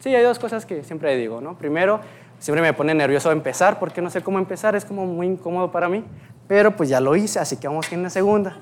sí, 0.00 0.14
hay 0.14 0.22
dos 0.22 0.38
cosas 0.38 0.66
que 0.66 0.84
siempre 0.84 1.16
digo, 1.16 1.40
¿no? 1.40 1.56
Primero, 1.56 2.00
siempre 2.38 2.62
me 2.62 2.72
pone 2.72 2.94
nervioso 2.94 3.30
empezar 3.32 3.78
porque 3.78 4.00
no 4.00 4.10
sé 4.10 4.22
cómo 4.22 4.38
empezar, 4.38 4.76
es 4.76 4.84
como 4.84 5.06
muy 5.06 5.26
incómodo 5.26 5.70
para 5.70 5.88
mí, 5.88 6.04
pero 6.46 6.76
pues 6.76 6.88
ya 6.88 7.00
lo 7.00 7.16
hice, 7.16 7.38
así 7.38 7.56
que 7.56 7.68
vamos 7.68 7.90
en 7.92 8.02
la 8.02 8.10
segunda. 8.10 8.56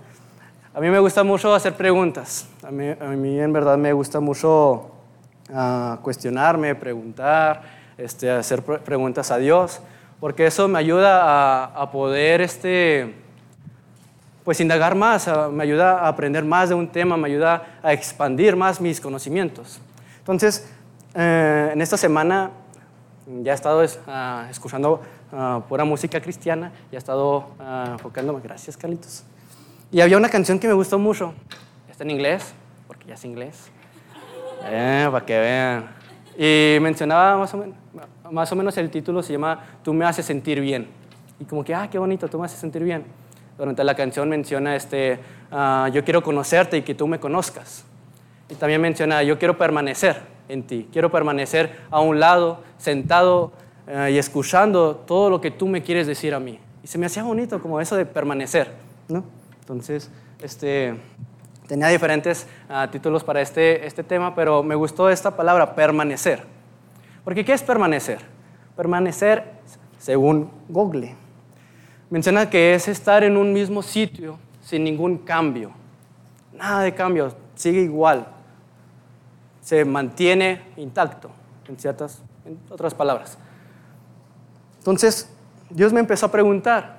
A 0.75 0.81
mí 0.81 0.91
me 0.91 0.99
gusta 0.99 1.25
mucho 1.25 1.55
hacer 1.55 1.75
preguntas, 1.75 2.49
a 2.63 2.71
mí, 2.71 2.89
a 2.89 3.07
mí 3.07 3.41
en 3.41 3.53
verdad 3.53 3.79
me 3.79 3.93
gusta 3.93 4.21
mucho 4.21 4.91
uh, 5.51 5.97
cuestionarme, 6.03 6.75
preguntar, 6.75 7.63
este, 7.97 8.31
hacer 8.31 8.63
preguntas 8.63 9.31
a 9.31 9.39
Dios, 9.39 9.81
porque 10.21 10.47
eso 10.47 10.69
me 10.69 10.79
ayuda 10.79 11.23
a, 11.23 11.65
a 11.65 11.91
poder 11.91 12.43
este, 12.43 13.15
pues 14.45 14.61
indagar 14.61 14.95
más, 14.95 15.31
me 15.51 15.63
ayuda 15.63 16.01
a 16.01 16.09
aprender 16.09 16.45
más 16.45 16.69
de 16.69 16.75
un 16.75 16.89
tema, 16.89 17.17
me 17.17 17.27
ayuda 17.27 17.79
a 17.83 17.93
expandir 17.93 18.55
más 18.55 18.81
mis 18.81 19.01
conocimientos. 19.01 19.81
Entonces, 20.19 20.69
eh, 21.17 21.71
en 21.73 21.81
esta 21.81 21.97
semana 21.97 22.51
ya 23.43 23.53
he 23.53 23.55
estado 23.55 23.81
uh, 23.81 24.51
escuchando 24.51 25.01
uh, 25.33 25.61
pura 25.63 25.85
música 25.85 26.21
cristiana, 26.21 26.73
ya 26.93 26.97
he 26.97 26.99
estado 26.99 27.39
uh, 27.59 27.93
enfocándome, 27.93 28.41
gracias 28.41 28.77
Carlitos. 28.77 29.25
Y 29.91 30.01
había 30.01 30.17
una 30.17 30.29
canción 30.29 30.59
que 30.59 30.69
me 30.69 30.75
gustó 30.75 30.99
mucho, 30.99 31.35
está 31.91 32.05
en 32.05 32.11
inglés, 32.11 32.55
porque 32.87 33.07
ya 33.07 33.15
es 33.15 33.25
inglés, 33.25 33.69
eh, 34.65 35.09
para 35.11 35.25
que 35.25 35.39
vean. 35.39 35.97
Y 36.39 36.79
mencionaba 36.81 37.39
más 37.39 37.55
o, 37.55 37.57
menos, 37.57 37.77
más 38.31 38.53
o 38.53 38.57
menos 38.57 38.77
el 38.77 38.91
título, 38.91 39.23
se 39.23 39.33
llama 39.33 39.65
Tú 39.83 39.95
me 39.95 40.05
haces 40.05 40.27
sentir 40.27 40.61
bien. 40.61 40.87
Y 41.41 41.45
como 41.45 41.65
que, 41.65 41.75
ah, 41.75 41.89
qué 41.91 41.99
bonito, 41.99 42.29
tú 42.29 42.39
me 42.39 42.47
haces 42.47 42.61
sentir 42.61 42.85
bien. 42.85 43.05
Durante 43.57 43.83
la 43.85 43.95
canción 43.95 44.29
menciona, 44.29 44.77
este, 44.77 45.19
yo 45.51 46.05
quiero 46.05 46.23
conocerte 46.23 46.77
y 46.77 46.83
que 46.83 46.95
tú 46.95 47.07
me 47.07 47.19
conozcas. 47.19 47.85
Y 48.51 48.55
también 48.55 48.81
menciona, 48.83 49.23
yo 49.23 49.39
quiero 49.39 49.57
permanecer 49.57 50.36
en 50.49 50.63
ti, 50.63 50.89
quiero 50.93 51.11
permanecer 51.11 51.81
a 51.91 52.01
un 52.01 52.21
lado, 52.21 52.61
sentado 52.79 53.53
uh, 53.89 54.09
y 54.09 54.19
escuchando 54.19 54.97
todo 54.97 55.31
lo 55.31 55.41
que 55.41 55.51
tú 55.51 55.67
me 55.67 55.83
quieres 55.83 56.07
decir 56.07 56.35
a 56.35 56.41
mí. 56.41 56.59
Y 56.83 56.87
se 56.87 56.99
me 56.99 57.07
hacía 57.07 57.23
bonito 57.23 57.61
como 57.61 57.81
eso 57.81 57.97
de 57.97 58.07
permanecer, 58.07 58.73
¿no? 59.09 59.25
Entonces, 59.61 60.11
este, 60.41 60.95
tenía 61.67 61.89
diferentes 61.89 62.47
uh, 62.71 62.89
títulos 62.89 63.25
para 63.25 63.41
este, 63.41 63.87
este 63.87 64.05
tema, 64.05 64.35
pero 64.35 64.63
me 64.63 64.75
gustó 64.75 65.11
esta 65.11 65.37
palabra, 65.37 65.75
permanecer. 65.75 66.45
Porque 67.25 67.45
¿qué 67.45 67.53
es 67.53 67.63
permanecer? 67.63 68.21
Permanecer, 68.77 69.45
según 69.99 70.51
Google, 70.69 71.15
menciona 72.09 72.49
que 72.49 72.75
es 72.75 72.87
estar 72.87 73.25
en 73.25 73.37
un 73.37 73.53
mismo 73.53 73.83
sitio 73.83 74.39
sin 74.63 74.85
ningún 74.85 75.19
cambio. 75.19 75.73
Nada 76.53 76.83
de 76.83 76.95
cambio, 76.95 77.35
sigue 77.57 77.81
igual 77.81 78.36
se 79.67 79.85
mantiene 79.85 80.63
intacto, 80.77 81.29
en 81.67 81.77
ciertas, 81.77 82.23
en 82.45 82.57
otras 82.71 82.95
palabras. 82.95 83.37
Entonces, 84.79 85.29
Dios 85.71 85.93
me 85.93 85.99
empezó 85.99 86.27
a 86.27 86.31
preguntar, 86.31 86.99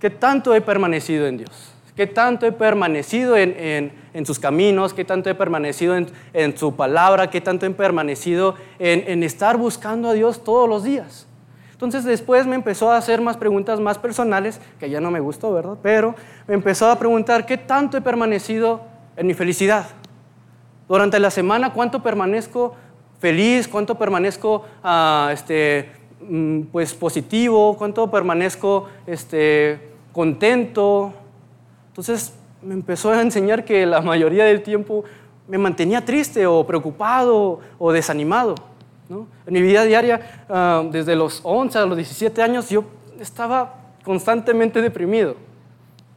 ¿qué 0.00 0.08
tanto 0.08 0.54
he 0.54 0.62
permanecido 0.62 1.26
en 1.26 1.36
Dios? 1.36 1.74
¿Qué 1.94 2.06
tanto 2.06 2.46
he 2.46 2.52
permanecido 2.52 3.36
en, 3.36 3.54
en, 3.58 3.92
en 4.14 4.24
sus 4.24 4.38
caminos? 4.38 4.94
¿Qué 4.94 5.04
tanto 5.04 5.28
he 5.28 5.34
permanecido 5.34 5.94
en, 5.94 6.06
en, 6.32 6.56
su 6.56 6.74
palabra? 6.74 7.28
¿Qué 7.28 7.42
tanto 7.42 7.66
he 7.66 7.70
permanecido 7.70 8.54
en 8.78 9.22
estar 9.22 9.58
buscando 9.58 10.08
a 10.08 10.14
Dios 10.14 10.44
todos 10.44 10.66
los 10.66 10.84
días? 10.84 11.26
Entonces 11.72 12.04
después 12.04 12.46
me 12.46 12.54
empezó 12.54 12.90
a 12.90 12.96
hacer 12.96 13.20
más 13.20 13.36
preguntas 13.36 13.78
más 13.78 13.98
personales, 13.98 14.58
que 14.80 14.88
ya 14.88 15.02
no 15.02 15.10
me 15.10 15.20
gustó, 15.20 15.52
¿verdad? 15.52 15.76
Pero 15.82 16.14
me 16.46 16.54
empezó 16.54 16.90
a 16.90 16.98
preguntar, 16.98 17.44
¿qué 17.44 17.58
tanto 17.58 17.98
he 17.98 18.00
permanecido 18.00 18.80
en 19.16 19.26
mi 19.26 19.34
felicidad? 19.34 19.84
Durante 20.88 21.18
la 21.18 21.30
semana, 21.30 21.72
¿cuánto 21.72 22.02
permanezco 22.02 22.74
feliz? 23.20 23.68
¿Cuánto 23.68 23.96
permanezco 23.96 24.64
uh, 24.84 25.28
este, 25.30 25.90
pues, 26.70 26.94
positivo? 26.94 27.76
¿Cuánto 27.76 28.10
permanezco 28.10 28.88
este, 29.06 29.80
contento? 30.12 31.12
Entonces 31.88 32.34
me 32.62 32.74
empezó 32.74 33.10
a 33.10 33.20
enseñar 33.20 33.64
que 33.64 33.86
la 33.86 34.00
mayoría 34.00 34.44
del 34.44 34.62
tiempo 34.62 35.04
me 35.48 35.58
mantenía 35.58 36.04
triste 36.04 36.46
o 36.46 36.66
preocupado 36.66 37.60
o 37.78 37.92
desanimado. 37.92 38.54
¿no? 39.08 39.26
En 39.46 39.52
mi 39.52 39.62
vida 39.62 39.84
diaria, 39.84 40.44
uh, 40.48 40.90
desde 40.90 41.16
los 41.16 41.40
11 41.42 41.78
a 41.78 41.86
los 41.86 41.96
17 41.96 42.42
años, 42.42 42.70
yo 42.70 42.84
estaba 43.20 43.74
constantemente 44.04 44.80
deprimido. 44.80 45.36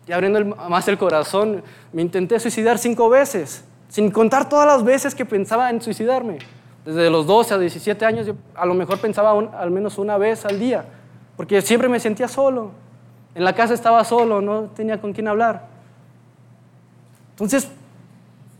Y 0.07 0.11
abriendo 0.11 0.39
el, 0.39 0.45
más 0.45 0.87
el 0.87 0.97
corazón, 0.97 1.63
me 1.91 2.01
intenté 2.01 2.39
suicidar 2.39 2.77
cinco 2.77 3.09
veces. 3.09 3.63
Sin 3.95 4.11
contar 4.11 4.49
todas 4.49 4.67
las 4.67 4.83
veces 4.83 5.15
que 5.15 5.23
pensaba 5.23 5.69
en 5.69 5.81
suicidarme. 5.81 6.39
Desde 6.83 7.09
los 7.09 7.25
12 7.25 7.53
a 7.53 7.57
17 7.57 8.03
años, 8.03 8.27
yo 8.27 8.33
a 8.53 8.65
lo 8.65 8.73
mejor 8.73 8.99
pensaba 8.99 9.31
al 9.57 9.71
menos 9.71 9.97
una 9.97 10.17
vez 10.17 10.43
al 10.43 10.59
día, 10.59 10.83
porque 11.37 11.61
siempre 11.61 11.87
me 11.87 11.97
sentía 12.01 12.27
solo. 12.27 12.71
En 13.35 13.45
la 13.45 13.55
casa 13.55 13.73
estaba 13.73 14.03
solo, 14.03 14.41
no 14.41 14.63
tenía 14.63 14.99
con 14.99 15.13
quién 15.13 15.29
hablar. 15.29 15.67
Entonces, 17.29 17.69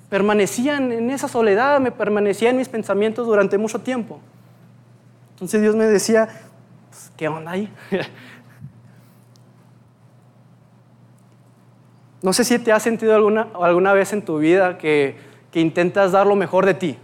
permanecía 0.09 0.78
en 0.78 1.09
esa 1.09 1.28
soledad, 1.28 1.81
me 1.81 1.91
permanecía 1.91 2.52
en 2.52 2.56
mis 2.56 2.69
pensamientos 2.69 3.28
durante 3.28 3.57
mucho 3.57 3.81
tiempo. 3.81 4.22
Entonces 5.31 5.62
Dios 5.62 5.75
me 5.75 5.84
decía, 5.84 6.29
pues, 6.90 7.12
¿qué 7.17 7.28
onda 7.28 7.52
ahí? 7.52 7.69
No 12.25 12.33
sé 12.33 12.43
si 12.43 12.57
te 12.57 12.71
has 12.71 12.81
sentido 12.81 13.13
alguna, 13.13 13.49
alguna 13.53 13.93
vez 13.93 14.11
en 14.11 14.23
tu 14.23 14.39
vida 14.39 14.79
que, 14.79 15.15
que, 15.51 15.59
intentas 15.59 16.11
dar 16.11 16.25
lo 16.25 16.35
mejor 16.35 16.65
de 16.65 16.73
ti, 16.73 16.97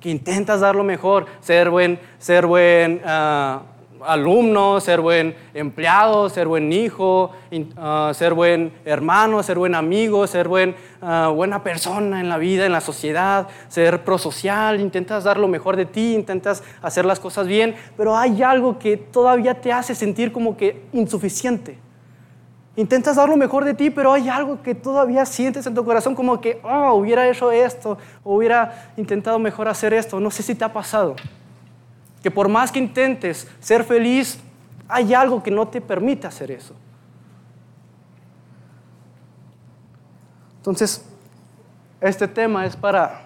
que 0.00 0.10
intentas 0.10 0.58
dar 0.58 0.74
lo 0.74 0.82
mejor, 0.82 1.26
ser 1.38 1.70
buen, 1.70 2.00
ser 2.18 2.46
buen 2.46 3.00
uh, 3.04 3.60
alumno, 4.04 4.80
ser 4.80 5.00
buen 5.00 5.36
empleado, 5.54 6.28
ser 6.28 6.48
buen 6.48 6.72
hijo, 6.72 7.30
uh, 7.52 8.12
ser 8.12 8.34
buen 8.34 8.72
hermano, 8.84 9.40
ser 9.44 9.56
buen 9.56 9.76
amigo, 9.76 10.26
ser 10.26 10.48
buen, 10.48 10.74
uh, 11.00 11.32
buena 11.32 11.62
persona 11.62 12.20
en 12.20 12.28
la 12.28 12.36
vida, 12.36 12.66
en 12.66 12.72
la 12.72 12.80
sociedad, 12.80 13.46
ser 13.68 14.02
prosocial, 14.02 14.80
intentas 14.80 15.22
dar 15.22 15.38
lo 15.38 15.46
mejor 15.46 15.76
de 15.76 15.86
ti, 15.86 16.12
intentas 16.12 16.64
hacer 16.82 17.04
las 17.04 17.20
cosas 17.20 17.46
bien, 17.46 17.76
pero 17.96 18.16
hay 18.16 18.42
algo 18.42 18.80
que 18.80 18.96
todavía 18.96 19.60
te 19.60 19.72
hace 19.72 19.94
sentir 19.94 20.32
como 20.32 20.56
que 20.56 20.82
insuficiente 20.92 21.85
Intentas 22.76 23.16
dar 23.16 23.28
lo 23.28 23.36
mejor 23.38 23.64
de 23.64 23.72
ti, 23.72 23.88
pero 23.88 24.12
hay 24.12 24.28
algo 24.28 24.60
que 24.62 24.74
todavía 24.74 25.24
sientes 25.24 25.66
en 25.66 25.74
tu 25.74 25.82
corazón 25.82 26.14
como 26.14 26.40
que, 26.42 26.60
oh, 26.62 26.92
hubiera 26.92 27.26
hecho 27.26 27.50
esto, 27.50 27.96
o 28.22 28.36
hubiera 28.36 28.92
intentado 28.98 29.38
mejor 29.38 29.66
hacer 29.66 29.94
esto. 29.94 30.20
No 30.20 30.30
sé 30.30 30.42
si 30.42 30.54
te 30.54 30.62
ha 30.62 30.72
pasado. 30.72 31.16
Que 32.22 32.30
por 32.30 32.48
más 32.48 32.70
que 32.70 32.78
intentes 32.78 33.48
ser 33.60 33.82
feliz, 33.82 34.38
hay 34.88 35.14
algo 35.14 35.42
que 35.42 35.50
no 35.50 35.66
te 35.66 35.80
permite 35.80 36.26
hacer 36.26 36.50
eso. 36.50 36.74
Entonces, 40.58 41.02
este 42.00 42.28
tema 42.28 42.66
es 42.66 42.76
para, 42.76 43.22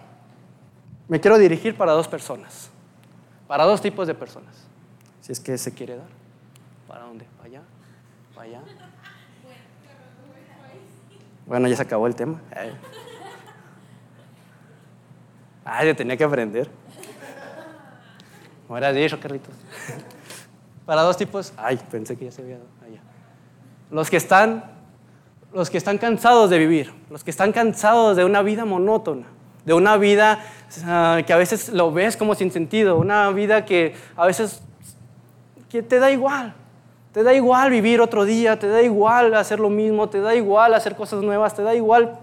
me 1.09 1.19
quiero 1.19 1.39
dirigir 1.39 1.77
para 1.77 1.93
dos 1.93 2.07
personas, 2.07 2.71
para 3.49 3.65
dos 3.65 3.81
tipos 3.81 4.07
de 4.07 4.15
personas, 4.15 4.55
si 5.23 5.33
es 5.33 5.41
que 5.41 5.59
se 5.59 5.73
quiere 5.73 5.97
dar. 5.97 6.07
¿Para 6.87 7.05
dónde? 7.05 7.27
¿Para 7.37 7.49
allá? 7.49 7.63
¿Para 8.35 8.47
allá? 8.47 8.61
Bueno, 11.51 11.67
ya 11.67 11.75
se 11.75 11.83
acabó 11.83 12.07
el 12.07 12.15
tema. 12.15 12.41
Ay, 12.55 12.71
Ay 15.65 15.89
yo 15.89 15.97
tenía 15.97 16.17
que 16.17 16.23
aprender. 16.23 16.71
¿Cómo 18.69 18.79
era 18.79 18.93
dicho, 18.93 19.19
Carlitos? 19.19 19.53
Para 20.87 21.03
dos 21.03 21.17
tipos. 21.17 21.53
Ay, 21.57 21.81
pensé 21.91 22.17
que 22.17 22.27
ya 22.27 22.31
se 22.31 22.43
había 22.43 22.59
dado. 22.59 22.69
Allá. 22.87 23.01
Los 23.91 24.09
que 24.11 24.17
están, 24.17 24.63
los 25.53 25.71
que 25.71 25.79
están 25.79 25.99
cansados 25.99 26.51
de 26.51 26.59
vivir, 26.59 26.95
los 27.11 27.25
que 27.25 27.33
están 27.33 27.51
cansados 27.51 28.17
de 28.17 28.25
una 28.25 28.43
vida 28.43 28.65
monótona, 28.65 29.27
de 29.65 29.73
una 29.73 29.97
vida 29.97 30.45
uh, 30.83 31.25
que 31.25 31.33
a 31.33 31.37
veces 31.37 31.71
lo 31.71 31.91
ves 31.91 32.17
como 32.17 32.37
sin 32.37 32.53
sentido, 32.53 32.97
una 32.97 33.29
vida 33.33 33.65
que 33.65 33.97
a 34.15 34.25
veces 34.25 34.63
que 35.69 35.83
te 35.83 35.99
da 35.99 36.13
igual. 36.13 36.55
Te 37.13 37.25
da 37.25 37.35
igual 37.35 37.71
vivir 37.71 38.01
otro 38.01 38.25
día, 38.25 38.59
te 38.59 38.69
da 38.69 38.83
igual 38.83 39.35
hacer 39.35 39.59
lo 39.59 39.69
mismo, 39.69 40.09
te 40.09 40.21
da 40.21 40.35
igual 40.35 40.75
hacer 40.75 40.95
cosas 40.95 41.23
nuevas, 41.23 41.55
te 41.55 41.63
da 41.63 41.75
igual 41.75 42.17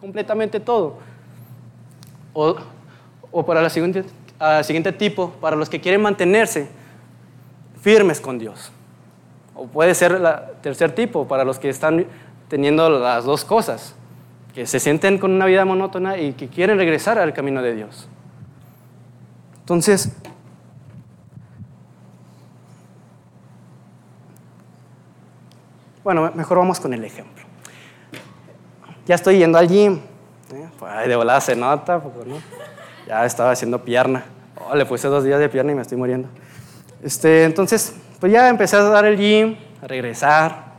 completamente 0.00 0.60
todo. 0.60 0.98
O, 2.32 2.56
para 3.44 3.60
el 3.60 3.70
siguiente, 3.70 4.04
siguiente 4.62 4.92
tipo, 4.92 5.30
para 5.40 5.56
los 5.56 5.68
que 5.68 5.80
quieren 5.80 6.00
mantenerse 6.00 6.68
firmes 7.80 8.20
con 8.20 8.38
Dios. 8.38 8.70
O 9.54 9.66
puede 9.66 9.94
ser 9.94 10.12
el 10.12 10.26
tercer 10.62 10.94
tipo, 10.94 11.26
para 11.26 11.44
los 11.44 11.58
que 11.58 11.68
están 11.68 12.06
teniendo 12.48 12.88
las 12.88 13.24
dos 13.24 13.44
cosas, 13.44 13.94
que 14.54 14.64
se 14.64 14.78
sienten 14.78 15.18
con 15.18 15.32
una 15.32 15.46
vida 15.46 15.64
monótona 15.64 16.18
y 16.18 16.34
que 16.34 16.48
quieren 16.48 16.78
regresar 16.78 17.18
al 17.18 17.32
camino 17.32 17.62
de 17.62 17.74
Dios. 17.74 18.08
Entonces, 19.60 20.12
Bueno, 26.02 26.30
mejor 26.34 26.58
vamos 26.58 26.80
con 26.80 26.94
el 26.94 27.04
ejemplo. 27.04 27.44
Ya 29.06 29.14
estoy 29.16 29.38
yendo 29.38 29.58
al 29.58 29.68
gym. 29.68 30.00
¿eh? 30.54 30.68
Pues, 30.78 31.08
de 31.08 31.16
volada 31.16 31.40
se 31.40 31.54
nota, 31.54 32.00
¿no? 32.26 32.36
ya 33.06 33.26
estaba 33.26 33.50
haciendo 33.50 33.84
pierna. 33.84 34.24
Oh, 34.56 34.74
le 34.74 34.86
puse 34.86 35.08
dos 35.08 35.24
días 35.24 35.38
de 35.38 35.48
pierna 35.48 35.72
y 35.72 35.74
me 35.74 35.82
estoy 35.82 35.98
muriendo. 35.98 36.28
Este, 37.02 37.44
entonces, 37.44 37.94
pues 38.18 38.32
ya 38.32 38.48
empecé 38.48 38.76
a 38.76 38.82
dar 38.84 39.04
el 39.04 39.18
gym, 39.18 39.56
a 39.82 39.86
regresar, 39.86 40.70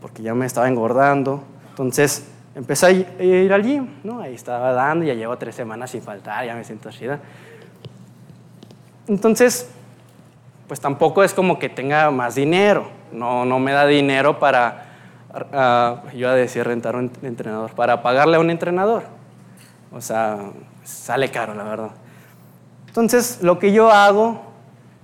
porque 0.00 0.22
ya 0.22 0.34
me 0.34 0.46
estaba 0.46 0.66
engordando. 0.68 1.44
Entonces, 1.70 2.26
empecé 2.56 2.86
a 2.86 2.90
ir 2.90 3.52
al 3.52 3.62
gym, 3.62 3.88
¿no? 4.02 4.20
Ahí 4.20 4.34
estaba 4.34 4.72
dando, 4.72 5.04
ya 5.04 5.14
llevo 5.14 5.36
tres 5.38 5.54
semanas 5.54 5.90
sin 5.90 6.02
faltar, 6.02 6.44
ya 6.44 6.54
me 6.56 6.64
siento 6.64 6.90
chida. 6.90 7.20
Entonces, 9.06 9.68
pues 10.66 10.80
tampoco 10.80 11.22
es 11.22 11.34
como 11.34 11.58
que 11.58 11.68
tenga 11.68 12.10
más 12.10 12.34
dinero, 12.34 12.88
no, 13.14 13.44
no 13.44 13.58
me 13.58 13.72
da 13.72 13.86
dinero 13.86 14.38
para, 14.38 14.86
uh, 15.32 16.16
yo 16.16 16.28
a 16.28 16.34
decir 16.34 16.64
rentar 16.64 16.96
un 16.96 17.10
entrenador, 17.22 17.72
para 17.72 18.02
pagarle 18.02 18.36
a 18.36 18.40
un 18.40 18.50
entrenador. 18.50 19.04
O 19.92 20.00
sea, 20.00 20.38
sale 20.82 21.30
caro, 21.30 21.54
la 21.54 21.64
verdad. 21.64 21.90
Entonces, 22.88 23.38
lo 23.42 23.58
que 23.58 23.72
yo 23.72 23.90
hago 23.90 24.42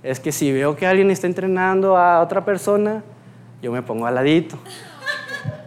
es 0.03 0.19
que 0.19 0.31
si 0.31 0.51
veo 0.51 0.75
que 0.75 0.87
alguien 0.87 1.11
está 1.11 1.27
entrenando 1.27 1.97
a 1.97 2.21
otra 2.21 2.43
persona, 2.43 3.03
yo 3.61 3.71
me 3.71 3.81
pongo 3.81 4.05
al 4.05 4.15
ladito. 4.15 4.57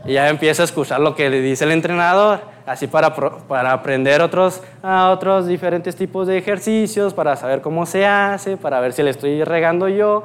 Y 0.05 0.15
ya 0.15 0.29
empiezo 0.29 0.63
a 0.63 0.65
escuchar 0.65 1.01
lo 1.01 1.15
que 1.15 1.31
le 1.31 1.41
dice 1.41 1.65
el 1.65 1.73
entrenador, 1.73 2.41
así 2.67 2.87
para, 2.87 3.15
para 3.15 3.73
aprender 3.73 4.21
otros, 4.21 4.63
otros 4.83 5.47
diferentes 5.47 5.97
tipos 5.97 6.27
de 6.27 6.37
ejercicios, 6.37 7.15
para 7.15 7.37
saber 7.37 7.61
cómo 7.61 7.87
se 7.87 8.07
hace, 8.07 8.57
para 8.57 8.81
ver 8.81 8.93
si 8.93 9.03
le 9.03 9.11
estoy 9.11 9.45
regando 9.45 9.89
yo. 9.89 10.25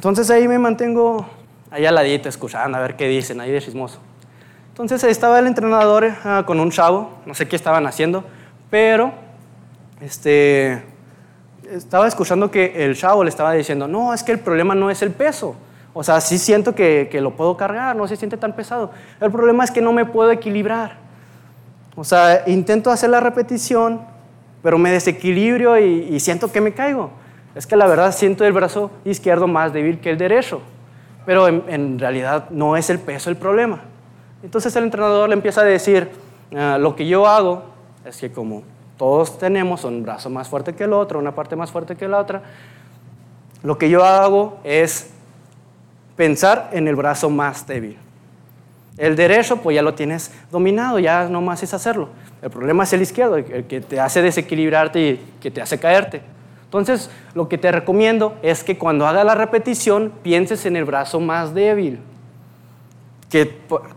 Entonces 0.00 0.30
ahí 0.30 0.48
me 0.48 0.58
mantengo 0.58 1.26
ahí 1.70 1.84
al 1.84 1.94
ladito, 1.94 2.30
escuchando, 2.30 2.78
a 2.78 2.80
ver 2.80 2.96
qué 2.96 3.06
dicen, 3.06 3.38
ahí 3.38 3.50
de 3.52 3.60
chismoso. 3.60 3.98
Entonces 4.70 5.04
estaba 5.04 5.38
el 5.38 5.46
entrenador 5.46 6.10
ah, 6.24 6.42
con 6.46 6.58
un 6.58 6.70
chavo, 6.70 7.18
no 7.26 7.34
sé 7.34 7.46
qué 7.46 7.54
estaban 7.54 7.86
haciendo, 7.86 8.24
pero 8.70 9.12
este, 10.00 10.82
estaba 11.70 12.08
escuchando 12.08 12.50
que 12.50 12.82
el 12.82 12.96
chavo 12.96 13.24
le 13.24 13.28
estaba 13.28 13.52
diciendo, 13.52 13.88
no, 13.88 14.14
es 14.14 14.22
que 14.22 14.32
el 14.32 14.38
problema 14.38 14.74
no 14.74 14.90
es 14.90 15.02
el 15.02 15.10
peso. 15.10 15.54
O 15.92 16.02
sea, 16.02 16.22
sí 16.22 16.38
siento 16.38 16.74
que, 16.74 17.10
que, 17.12 17.20
lo 17.20 17.32
puedo 17.36 17.58
cargar, 17.58 17.94
no 17.94 18.08
se 18.08 18.16
siente 18.16 18.38
tan 18.38 18.56
pesado. 18.56 18.92
El 19.20 19.30
problema 19.30 19.64
es 19.64 19.70
que 19.70 19.82
no 19.82 19.92
me 19.92 20.06
puedo 20.06 20.30
equilibrar. 20.30 20.96
O 21.94 22.04
sea, 22.04 22.44
intento 22.46 22.90
hacer 22.90 23.10
la 23.10 23.20
repetición, 23.20 24.00
pero 24.62 24.78
me 24.78 24.92
desequilibrio 24.92 25.78
y, 25.78 26.08
y 26.10 26.20
siento 26.20 26.50
que 26.50 26.62
me 26.62 26.72
caigo. 26.72 27.10
Es 27.54 27.66
que 27.66 27.76
la 27.76 27.86
verdad 27.86 28.12
siento 28.12 28.44
el 28.44 28.52
brazo 28.52 28.90
izquierdo 29.04 29.46
más 29.48 29.72
débil 29.72 30.00
que 30.00 30.10
el 30.10 30.18
derecho, 30.18 30.60
pero 31.26 31.48
en, 31.48 31.98
realidad 31.98 32.48
no 32.50 32.76
es 32.76 32.90
el 32.90 32.98
peso 32.98 33.28
el 33.28 33.36
problema. 33.36 33.80
Entonces 34.42 34.74
el 34.76 34.84
entrenador 34.84 35.28
le 35.28 35.34
empieza 35.34 35.62
a 35.62 35.64
decir, 35.64 36.08
ah, 36.56 36.78
lo 36.78 36.94
que 36.94 37.06
yo 37.06 37.26
hago 37.26 37.64
es 38.04 38.18
que 38.18 38.30
como 38.30 38.62
todos 38.96 39.38
tenemos 39.38 39.84
un 39.84 40.02
brazo 40.02 40.30
más 40.30 40.48
fuerte 40.48 40.74
que 40.74 40.84
el 40.84 40.92
otro, 40.92 41.18
una 41.18 41.34
parte 41.34 41.56
más 41.56 41.70
fuerte 41.70 41.96
que 41.96 42.06
la 42.06 42.18
otra. 42.18 42.42
Lo 43.62 43.76
que 43.78 43.90
yo 43.90 44.04
hago 44.04 44.60
es 44.62 45.10
pensar 46.16 46.70
en 46.72 46.86
el 46.86 46.96
brazo 46.96 47.30
más 47.30 47.66
débil. 47.66 47.98
El 48.96 49.16
derecho, 49.16 49.56
pues 49.56 49.74
ya 49.74 49.82
lo 49.82 49.94
tienes 49.94 50.30
dominado, 50.50 50.98
ya 50.98 51.28
no 51.28 51.40
más 51.40 51.62
es 51.62 51.74
hacerlo. 51.74 52.10
El 52.42 52.50
problema 52.50 52.84
es 52.84 52.92
el 52.92 53.02
izquierdo, 53.02 53.36
el 53.36 53.64
que 53.64 53.80
te 53.80 53.98
hace 53.98 54.22
desequilibrarte 54.22 55.00
y 55.00 55.16
que 55.40 55.50
te 55.50 55.62
hace 55.62 55.78
caerte. 55.78 56.22
Entonces, 56.70 57.10
lo 57.34 57.48
que 57.48 57.58
te 57.58 57.72
recomiendo 57.72 58.38
es 58.42 58.62
que 58.62 58.78
cuando 58.78 59.04
hagas 59.04 59.24
la 59.24 59.34
repetición 59.34 60.12
pienses 60.22 60.66
en 60.66 60.76
el 60.76 60.84
brazo 60.84 61.18
más 61.18 61.52
débil. 61.52 61.98
Que 63.28 63.44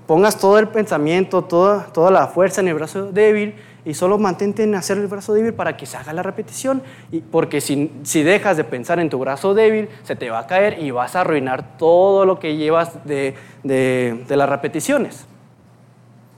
pongas 0.08 0.40
todo 0.40 0.58
el 0.58 0.68
pensamiento, 0.68 1.44
toda, 1.44 1.86
toda 1.94 2.10
la 2.10 2.26
fuerza 2.26 2.62
en 2.62 2.70
el 2.70 2.74
brazo 2.74 3.12
débil 3.12 3.54
y 3.86 3.94
solo 3.94 4.18
mantente 4.18 4.64
en 4.64 4.74
hacer 4.74 4.98
el 4.98 5.06
brazo 5.06 5.36
débil 5.36 5.54
para 5.54 5.78
que 5.78 5.86
se 5.86 5.98
haga 5.98 6.14
la 6.14 6.24
repetición, 6.24 6.82
y 7.12 7.20
porque 7.20 7.62
si, 7.62 7.92
si, 8.04 8.24
dejas 8.24 8.58
de 8.58 8.64
pensar 8.64 9.00
en 9.00 9.10
tu 9.10 9.20
brazo 9.20 9.54
débil, 9.54 9.90
se 10.04 10.16
te 10.16 10.32
va 10.32 10.40
a 10.40 10.48
caer 10.48 10.80
y 10.82 10.90
vas 10.90 11.16
a 11.16 11.22
arruinar 11.22 11.78
todo 11.78 12.26
lo 12.26 12.40
que 12.40 12.56
llevas 12.56 13.06
de, 13.06 13.36
de, 13.62 14.24
de 14.28 14.38
las 14.38 14.50
repeticiones. 14.50 15.28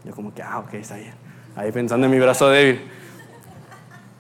Yo 0.04 0.14
como 0.14 0.34
que, 0.34 0.42
ah, 0.42 0.60
ok, 0.60 0.74
está 0.74 0.96
bien, 0.96 1.14
ahí 1.56 1.72
pensando 1.72 2.08
en 2.08 2.12
mi 2.12 2.20
brazo 2.20 2.50
débil. 2.50 2.82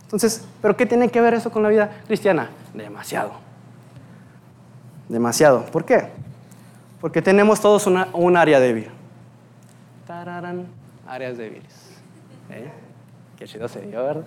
Entonces, 0.05 0.45
¿pero 0.61 0.77
qué 0.77 0.85
tiene 0.85 1.09
que 1.09 1.19
ver 1.19 1.33
eso 1.33 1.51
con 1.51 1.63
la 1.63 1.69
vida 1.69 2.01
cristiana? 2.07 2.49
Demasiado. 2.73 3.33
Demasiado. 5.09 5.65
¿Por 5.65 5.83
qué? 5.83 6.09
Porque 7.01 7.21
tenemos 7.21 7.59
todos 7.59 7.87
una, 7.87 8.07
un 8.13 8.37
área 8.37 8.59
débil. 8.59 8.89
Tararán, 10.07 10.67
áreas 11.07 11.37
débiles. 11.37 11.73
¿Eh? 12.49 12.71
Qué 13.37 13.45
chido 13.45 13.67
se 13.67 13.81
dio, 13.81 14.03
¿verdad? 14.03 14.23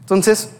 Entonces, 0.00 0.54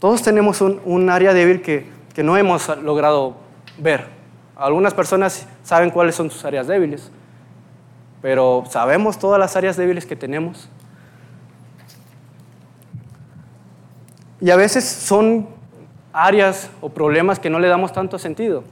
todos 0.00 0.22
tenemos 0.22 0.60
un, 0.60 0.80
un 0.84 1.10
área 1.10 1.34
débil 1.34 1.60
que, 1.60 1.86
que, 2.14 2.22
no 2.22 2.36
hemos 2.36 2.68
logrado 2.78 3.34
ver. 3.78 4.06
Algunas 4.56 4.94
personas 4.94 5.46
saben 5.62 5.90
cuáles 5.90 6.14
son 6.14 6.30
sus 6.30 6.44
áreas 6.44 6.66
débiles, 6.66 7.10
pero 8.22 8.64
¿sabemos 8.70 9.18
todas 9.18 9.38
las 9.38 9.54
áreas 9.56 9.76
débiles 9.76 10.06
que 10.06 10.16
tenemos? 10.16 10.68
Y 14.40 14.50
a 14.50 14.56
veces 14.56 14.84
son 14.84 15.48
áreas 16.12 16.70
o 16.80 16.88
problemas 16.88 17.38
que 17.38 17.50
no 17.50 17.58
le 17.58 17.68
damos 17.68 17.92
tanto 17.92 18.18
sentido. 18.18 18.64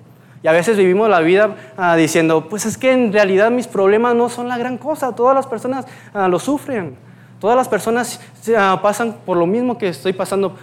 Y 0.42 0.48
a 0.48 0.52
veces 0.52 0.76
vivimos 0.76 1.08
la 1.08 1.20
vida 1.20 1.56
uh, 1.76 1.96
diciendo, 1.96 2.48
pues 2.48 2.66
es 2.66 2.76
que 2.78 2.92
en 2.92 3.12
realidad 3.12 3.50
mis 3.50 3.66
problemas 3.66 4.14
no 4.14 4.28
son 4.28 4.48
la 4.48 4.58
gran 4.58 4.78
cosa, 4.78 5.12
todas 5.14 5.34
las 5.34 5.46
personas 5.46 5.86
uh, 6.14 6.28
lo 6.28 6.38
sufren, 6.38 6.96
todas 7.40 7.56
las 7.56 7.68
personas 7.68 8.20
uh, 8.48 8.80
pasan 8.80 9.16
por 9.24 9.36
lo 9.36 9.46
mismo 9.46 9.76
que 9.76 9.88
estoy 9.88 10.12
pasando, 10.12 10.54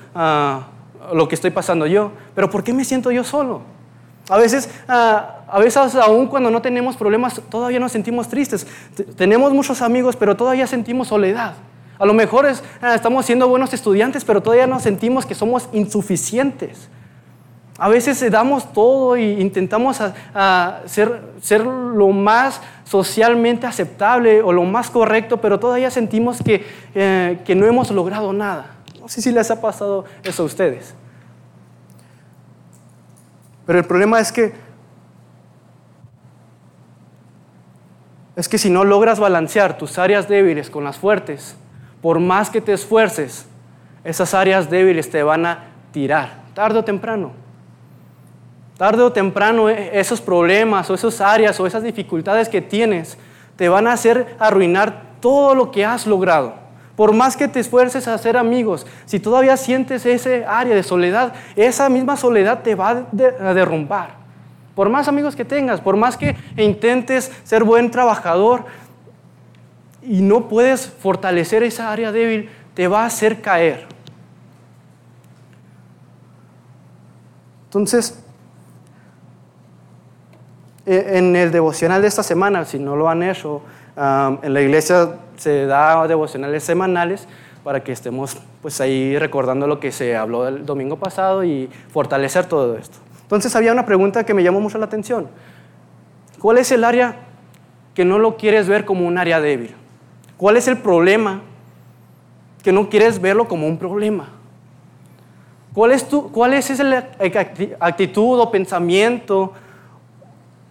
lo 1.12 1.28
que 1.28 1.36
estoy 1.36 1.52
pasando 1.52 1.86
yo, 1.86 2.12
pero 2.34 2.50
¿por 2.50 2.64
qué 2.64 2.72
me 2.72 2.86
siento 2.86 3.12
yo 3.12 3.24
solo? 3.24 3.62
A 4.30 4.38
veces, 4.38 4.70
a 4.88 5.60
veces 5.60 5.96
aún 5.96 6.28
cuando 6.28 6.50
no 6.50 6.62
tenemos 6.62 6.96
problemas, 6.96 7.42
todavía 7.50 7.78
nos 7.78 7.92
sentimos 7.92 8.30
tristes. 8.30 8.66
Tenemos 9.18 9.52
muchos 9.52 9.82
amigos, 9.82 10.16
pero 10.16 10.38
todavía 10.38 10.66
sentimos 10.66 11.10
soledad. 11.10 11.56
A 12.04 12.06
lo 12.06 12.14
mejor 12.14 12.46
es, 12.46 12.62
estamos 12.82 13.26
siendo 13.26 13.48
buenos 13.48 13.74
estudiantes, 13.74 14.26
pero 14.26 14.44
todavía 14.44 14.68
nos 14.68 14.84
sentimos 14.84 15.26
que 15.26 15.34
somos 15.34 15.70
insuficientes. 15.72 16.90
A 17.78 17.88
veces 17.88 18.30
damos 18.30 18.74
todo 18.74 19.16
e 19.16 19.40
intentamos 19.40 20.02
ser, 20.86 21.22
ser, 21.42 21.66
lo 21.66 22.10
más 22.10 22.60
socialmente 22.84 23.66
aceptable 23.68 24.42
o 24.42 24.52
lo 24.52 24.66
más 24.66 24.90
correcto, 24.90 25.40
pero 25.40 25.62
todavía 25.62 25.90
sentimos 25.90 26.44
que, 26.44 26.66
eh, 26.94 27.40
que 27.46 27.56
no 27.56 27.66
hemos 27.66 27.90
logrado 27.90 28.34
nada. 28.34 28.76
No 29.00 29.08
sé 29.08 29.22
si 29.22 29.32
les 29.32 29.50
ha 29.50 29.62
pasado 29.62 30.04
eso 30.26 30.44
a 30.44 30.46
ustedes. 30.46 30.94
Pero 33.66 33.80
el 33.80 33.86
problema 33.86 34.20
es 34.20 34.34
que 34.34 34.52
es 38.36 38.50
que 38.50 38.58
si 38.58 38.70
no 38.70 38.84
logras 38.84 39.22
balancear 39.22 39.78
tus 39.78 39.98
áreas 39.98 40.28
débiles 40.28 40.70
con 40.70 40.84
las 40.84 40.98
fuertes, 40.98 41.56
por 42.04 42.20
más 42.20 42.50
que 42.50 42.60
te 42.60 42.74
esfuerces, 42.74 43.46
esas 44.04 44.34
áreas 44.34 44.70
débiles 44.70 45.10
te 45.10 45.24
van 45.24 45.46
a 45.46 45.64
tirar, 45.94 46.42
tarde 46.54 46.80
o 46.80 46.84
temprano. 46.84 47.32
Tarde 48.78 49.04
o 49.04 49.12
temprano 49.14 49.70
eh, 49.70 49.90
esos 49.94 50.20
problemas 50.20 50.90
o 50.90 50.96
esas 50.96 51.22
áreas 51.22 51.58
o 51.62 51.66
esas 51.66 51.82
dificultades 51.82 52.50
que 52.50 52.62
tienes 52.62 53.18
te 53.56 53.70
van 53.70 53.88
a 53.88 53.94
hacer 53.94 54.36
arruinar 54.38 55.14
todo 55.22 55.56
lo 55.56 55.72
que 55.72 55.86
has 55.86 56.06
logrado. 56.06 56.56
Por 56.98 57.14
más 57.14 57.38
que 57.38 57.48
te 57.48 57.62
esfuerces 57.62 58.06
a 58.10 58.16
hacer 58.16 58.36
amigos, 58.36 58.86
si 59.06 59.22
todavía 59.22 59.56
sientes 59.56 60.06
ese 60.06 60.44
área 60.46 60.76
de 60.76 60.84
soledad, 60.84 61.34
esa 61.56 61.88
misma 61.88 62.18
soledad 62.18 62.64
te 62.64 62.76
va 62.76 62.90
a 62.90 63.54
derrumbar. 63.54 64.24
Por 64.76 64.90
más 64.90 65.08
amigos 65.08 65.36
que 65.38 65.46
tengas, 65.46 65.80
por 65.80 65.96
más 65.96 66.18
que 66.18 66.36
intentes 66.58 67.32
ser 67.44 67.64
buen 67.64 67.92
trabajador 67.92 68.66
y 70.08 70.22
no 70.22 70.48
puedes 70.48 70.88
fortalecer 70.88 71.64
esa 71.64 71.92
área 71.92 72.12
débil, 72.12 72.50
te 72.74 72.88
va 72.88 73.04
a 73.04 73.06
hacer 73.06 73.42
caer. 73.42 73.88
Entonces, 77.66 78.24
eh, 80.86 81.14
en 81.14 81.36
el 81.36 81.52
devocional 81.52 82.02
de 82.02 82.08
esta 82.08 82.24
semana, 82.24 82.66
si 82.66 82.78
no 82.78 82.96
lo 82.96 83.10
han 83.10 83.24
hecho, 83.24 83.62
en 83.96 84.54
la 84.54 84.62
iglesia 84.62 85.18
se 85.38 85.66
da 85.66 86.08
devocionales 86.08 86.64
semanales 86.64 87.28
para 87.64 87.84
que 87.84 87.92
estemos 87.92 88.38
pues 88.62 88.82
ahí 88.82 89.18
recordando 89.18 89.68
lo 89.68 89.80
que 89.80 89.92
se 89.92 90.16
habló 90.16 90.48
el 90.48 90.66
domingo 90.66 90.98
pasado 90.98 91.44
y 91.44 91.70
fortalecer 91.90 92.46
todo 92.46 92.78
esto. 92.78 92.98
Entonces 93.22 93.56
había 93.56 93.72
una 93.72 93.86
pregunta 93.86 94.26
que 94.26 94.34
me 94.34 94.44
llamó 94.44 94.60
mucho 94.60 94.78
la 94.78 94.86
atención. 94.86 95.28
¿Cuál 96.40 96.58
es 96.58 96.72
el 96.72 96.84
área 96.84 97.16
que 97.94 98.04
no 98.04 98.20
lo 98.20 98.36
quieres 98.36 98.68
ver 98.68 98.84
como 98.84 99.08
un 99.08 99.18
área 99.18 99.40
débil? 99.40 99.76
¿Cuál 100.38 100.58
es 100.58 100.68
el 100.68 100.78
problema 100.78 101.42
que 102.64 102.72
no 102.72 102.90
quieres 102.90 103.20
verlo 103.22 103.48
como 103.48 103.68
un 103.68 103.78
problema? 103.78 104.30
¿Cuál 105.74 105.92
es, 105.92 106.08
tu, 106.08 106.32
cuál 106.32 106.54
es 106.54 106.70
esa 106.70 107.08
actitud 107.80 108.40
o 108.40 108.52
pensamiento 108.52 109.54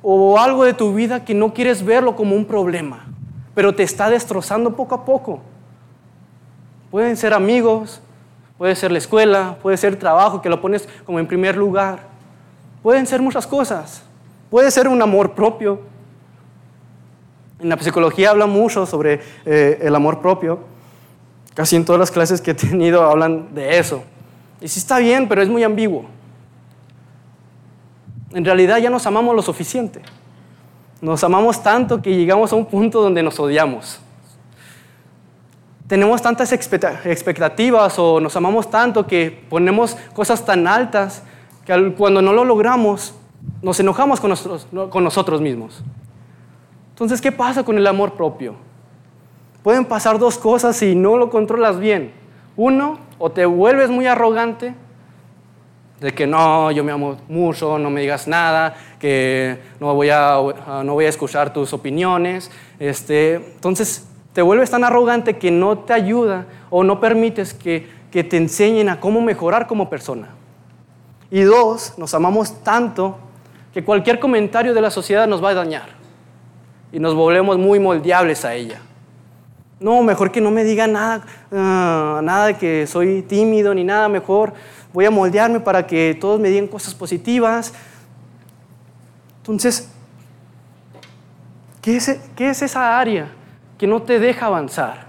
o 0.02 0.38
algo 0.38 0.64
de 0.64 0.74
tu 0.74 0.92
vida 0.92 1.24
que 1.24 1.34
no 1.34 1.54
quieres 1.54 1.84
verlo 1.84 2.16
como 2.16 2.34
un 2.34 2.44
problema, 2.44 3.06
pero 3.54 3.74
te 3.74 3.84
está 3.84 4.10
destrozando 4.10 4.74
poco 4.74 4.94
a 4.94 5.04
poco. 5.04 5.40
Pueden 6.90 7.16
ser 7.16 7.32
amigos, 7.32 8.00
puede 8.58 8.74
ser 8.74 8.90
la 8.90 8.98
escuela, 8.98 9.56
puede 9.62 9.76
ser 9.76 9.96
trabajo 9.96 10.42
que 10.42 10.48
lo 10.48 10.60
pones 10.60 10.88
como 11.06 11.18
en 11.18 11.26
primer 11.26 11.56
lugar. 11.56 12.00
Pueden 12.82 13.06
ser 13.06 13.22
muchas 13.22 13.46
cosas. 13.46 14.02
Puede 14.50 14.70
ser 14.70 14.88
un 14.88 15.00
amor 15.00 15.32
propio. 15.32 15.80
En 17.62 17.68
la 17.68 17.78
psicología 17.78 18.30
habla 18.30 18.46
mucho 18.46 18.86
sobre 18.86 19.20
eh, 19.46 19.78
el 19.82 19.94
amor 19.94 20.20
propio. 20.20 20.58
Casi 21.54 21.76
en 21.76 21.84
todas 21.84 22.00
las 22.00 22.10
clases 22.10 22.40
que 22.40 22.50
he 22.50 22.54
tenido 22.54 23.04
hablan 23.04 23.54
de 23.54 23.78
eso. 23.78 24.02
Y 24.60 24.66
sí 24.66 24.80
está 24.80 24.98
bien, 24.98 25.28
pero 25.28 25.42
es 25.42 25.48
muy 25.48 25.62
ambiguo. 25.62 26.06
En 28.32 28.44
realidad 28.44 28.78
ya 28.78 28.90
nos 28.90 29.06
amamos 29.06 29.36
lo 29.36 29.42
suficiente. 29.42 30.02
Nos 31.00 31.22
amamos 31.22 31.62
tanto 31.62 32.02
que 32.02 32.10
llegamos 32.16 32.52
a 32.52 32.56
un 32.56 32.66
punto 32.66 33.00
donde 33.00 33.22
nos 33.22 33.38
odiamos. 33.38 34.00
Tenemos 35.86 36.20
tantas 36.20 36.50
expectativas 36.52 37.96
o 37.96 38.18
nos 38.18 38.34
amamos 38.34 38.68
tanto 38.68 39.06
que 39.06 39.44
ponemos 39.48 39.96
cosas 40.14 40.44
tan 40.44 40.66
altas 40.66 41.22
que 41.64 41.94
cuando 41.96 42.22
no 42.22 42.32
lo 42.32 42.44
logramos 42.44 43.14
nos 43.60 43.78
enojamos 43.78 44.18
con 44.18 44.30
nosotros, 44.30 44.66
con 44.90 45.04
nosotros 45.04 45.40
mismos. 45.40 45.84
Entonces, 47.02 47.20
¿qué 47.20 47.32
pasa 47.32 47.64
con 47.64 47.76
el 47.76 47.86
amor 47.88 48.12
propio? 48.12 48.54
Pueden 49.64 49.86
pasar 49.86 50.20
dos 50.20 50.38
cosas 50.38 50.76
si 50.76 50.94
no 50.94 51.16
lo 51.16 51.30
controlas 51.30 51.80
bien. 51.80 52.12
Uno, 52.56 53.00
o 53.18 53.32
te 53.32 53.44
vuelves 53.44 53.90
muy 53.90 54.06
arrogante 54.06 54.76
de 55.98 56.12
que 56.12 56.28
no, 56.28 56.70
yo 56.70 56.84
me 56.84 56.92
amo 56.92 57.16
mucho, 57.28 57.76
no 57.76 57.90
me 57.90 58.02
digas 58.02 58.28
nada, 58.28 58.76
que 59.00 59.58
no 59.80 59.92
voy 59.96 60.10
a, 60.10 60.36
no 60.84 60.92
voy 60.94 61.06
a 61.06 61.08
escuchar 61.08 61.52
tus 61.52 61.72
opiniones. 61.72 62.52
Este, 62.78 63.34
entonces 63.34 64.06
te 64.32 64.40
vuelves 64.40 64.70
tan 64.70 64.84
arrogante 64.84 65.38
que 65.38 65.50
no 65.50 65.78
te 65.78 65.94
ayuda 65.94 66.46
o 66.70 66.84
no 66.84 67.00
permites 67.00 67.52
que, 67.52 67.88
que 68.12 68.22
te 68.22 68.36
enseñen 68.36 68.88
a 68.88 69.00
cómo 69.00 69.20
mejorar 69.20 69.66
como 69.66 69.90
persona. 69.90 70.28
Y 71.32 71.40
dos, 71.40 71.94
nos 71.98 72.14
amamos 72.14 72.62
tanto 72.62 73.18
que 73.74 73.82
cualquier 73.82 74.20
comentario 74.20 74.72
de 74.72 74.80
la 74.80 74.90
sociedad 74.92 75.26
nos 75.26 75.42
va 75.42 75.48
a 75.48 75.54
dañar 75.54 76.01
y 76.92 77.00
nos 77.00 77.14
volvemos 77.14 77.58
muy 77.58 77.80
moldeables 77.80 78.44
a 78.44 78.54
ella. 78.54 78.80
No, 79.80 80.02
mejor 80.02 80.30
que 80.30 80.40
no 80.40 80.50
me 80.50 80.62
diga 80.62 80.86
nada, 80.86 81.24
ah, 81.50 82.20
nada 82.22 82.46
de 82.46 82.56
que 82.56 82.86
soy 82.86 83.22
tímido 83.22 83.74
ni 83.74 83.82
nada, 83.82 84.08
mejor 84.08 84.52
voy 84.92 85.06
a 85.06 85.10
moldearme 85.10 85.58
para 85.58 85.86
que 85.86 86.16
todos 86.20 86.38
me 86.38 86.50
digan 86.50 86.68
cosas 86.68 86.94
positivas. 86.94 87.72
Entonces, 89.38 89.90
¿qué 91.80 91.96
es, 91.96 92.20
qué 92.36 92.50
es 92.50 92.62
esa 92.62 92.98
área 92.98 93.32
que 93.78 93.86
no 93.86 94.02
te 94.02 94.20
deja 94.20 94.46
avanzar? 94.46 95.06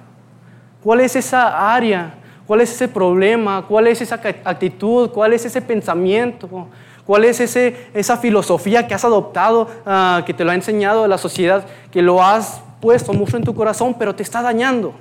¿Cuál 0.84 1.02
es 1.02 1.16
esa 1.16 1.74
área? 1.75 2.16
¿Cuál 2.48 2.62
es 2.62 2.72
ese 2.72 2.88
problema? 2.88 3.66
¿Cuál 3.68 3.88
es 3.88 4.02
esa 4.02 4.16
actitud? 4.44 5.12
¿Cuál 5.12 5.34
es 5.34 5.46
ese 5.46 5.62
pensamiento? 5.62 6.68
¿Cuál 7.06 7.26
es 7.26 7.40
ese, 7.42 7.90
esa 7.94 8.18
filosofía 8.18 8.88
que 8.88 8.94
has 8.94 9.04
adoptado, 9.04 9.70
ah, 9.86 10.24
que 10.26 10.34
te 10.34 10.46
lo 10.46 10.52
ha 10.52 10.56
enseñado 10.56 11.08
la 11.08 11.18
sociedad, 11.18 11.66
que 11.92 12.02
lo 12.02 12.24
has 12.24 12.62
puesto 12.80 13.14
mucho 13.14 13.36
en 13.36 13.44
tu 13.44 13.54
corazón, 13.54 13.96
pero 14.00 14.16
te 14.16 14.24
está 14.24 14.42
dañando? 14.42 14.94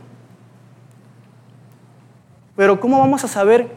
Pero 2.57 2.81
¿cómo 2.81 2.99
vamos 2.99 3.23
a 3.23 3.29
saber 3.29 3.69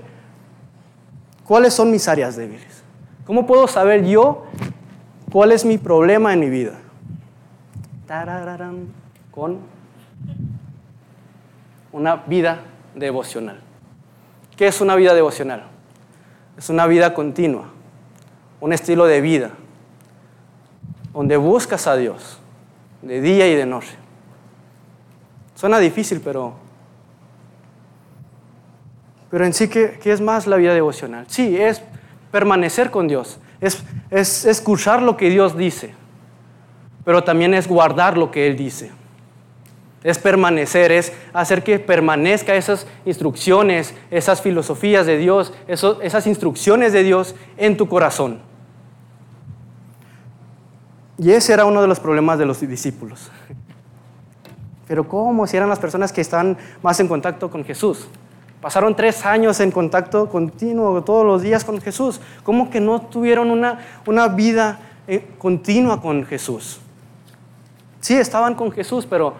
cuáles 1.43 1.73
son 1.73 1.91
mis 1.91 2.07
áreas 2.07 2.35
débiles? 2.35 2.83
¿Cómo 3.25 3.45
puedo 3.45 3.67
saber 3.67 4.05
yo 4.05 4.45
cuál 5.31 5.51
es 5.51 5.63
mi 5.63 5.77
problema 5.77 6.33
en 6.33 6.39
mi 6.39 6.49
vida? 6.49 6.73
Con 9.29 9.59
una 11.91 12.15
vida 12.15 12.61
devocional. 12.95 13.59
¿Qué 14.57 14.67
es 14.67 14.81
una 14.81 14.95
vida 14.95 15.13
devocional? 15.13 15.63
Es 16.57 16.69
una 16.69 16.87
vida 16.87 17.13
continua 17.13 17.74
un 18.65 18.73
estilo 18.73 19.05
de 19.05 19.21
vida 19.21 19.51
donde 21.13 21.37
buscas 21.37 21.85
a 21.85 21.95
Dios 21.95 22.39
de 23.03 23.21
día 23.21 23.47
y 23.47 23.53
de 23.53 23.67
noche. 23.67 23.93
Suena 25.53 25.77
difícil, 25.77 26.19
pero, 26.19 26.55
pero 29.29 29.45
en 29.45 29.53
sí, 29.53 29.67
¿qué, 29.67 29.99
es 30.03 30.19
más 30.19 30.47
la 30.47 30.55
vida 30.55 30.73
devocional? 30.73 31.25
Sí, 31.27 31.55
es 31.55 31.79
permanecer 32.31 32.89
con 32.89 33.07
Dios, 33.07 33.37
es, 33.61 33.83
es 34.09 34.45
escuchar 34.45 34.99
lo 35.03 35.15
que 35.15 35.29
Dios 35.29 35.55
dice, 35.55 35.93
pero 37.03 37.23
también 37.23 37.53
es 37.53 37.67
guardar 37.67 38.17
lo 38.17 38.31
que 38.31 38.47
Él 38.47 38.57
dice. 38.57 38.91
Es 40.03 40.17
permanecer, 40.17 40.91
es 40.91 41.13
hacer 41.33 41.63
que 41.63 41.77
permanezca 41.77 42.55
esas 42.55 42.87
instrucciones, 43.05 43.93
esas 44.09 44.41
filosofías 44.41 45.05
de 45.05 45.19
Dios, 45.19 45.53
esas 45.67 46.25
instrucciones 46.25 46.93
de 46.93 47.03
Dios 47.03 47.35
en 47.57 47.77
tu 47.77 47.87
corazón. 47.87 48.54
Y 51.17 51.31
ese 51.31 51.53
era 51.53 51.65
uno 51.65 51.81
de 51.81 51.87
los 51.87 51.99
problemas 51.99 52.37
de 52.37 52.45
los 52.45 52.59
discípulos. 52.59 53.31
Pero 54.87 55.07
¿cómo? 55.07 55.47
Si 55.47 55.57
eran 55.57 55.69
las 55.69 55.79
personas 55.79 56.11
que 56.11 56.21
estaban 56.21 56.57
más 56.83 56.99
en 56.99 57.07
contacto 57.07 57.49
con 57.49 57.63
Jesús. 57.63 58.07
Pasaron 58.61 58.95
tres 58.95 59.25
años 59.25 59.59
en 59.59 59.71
contacto 59.71 60.29
continuo 60.29 61.03
todos 61.03 61.25
los 61.25 61.41
días 61.41 61.63
con 61.63 61.79
Jesús. 61.79 62.19
¿Cómo 62.43 62.69
que 62.69 62.79
no 62.79 63.01
tuvieron 63.01 63.51
una, 63.51 63.79
una 64.05 64.27
vida 64.27 64.79
eh, 65.07 65.27
continua 65.37 66.01
con 66.01 66.25
Jesús? 66.25 66.79
Sí, 68.01 68.15
estaban 68.15 68.55
con 68.55 68.71
Jesús, 68.71 69.05
pero 69.05 69.35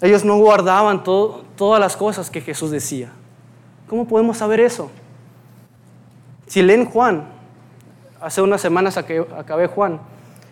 ellos 0.00 0.24
no 0.24 0.36
guardaban 0.36 1.02
todas 1.04 1.80
las 1.80 1.96
cosas 1.96 2.30
que 2.30 2.40
Jesús 2.40 2.70
decía. 2.70 3.10
¿Cómo 3.88 4.06
podemos 4.06 4.38
saber 4.38 4.60
eso? 4.60 4.90
Si 6.46 6.62
leen 6.62 6.84
Juan, 6.84 7.28
hace 8.20 8.42
unas 8.42 8.60
semanas 8.60 8.96
acabé 8.96 9.66
Juan. 9.66 10.00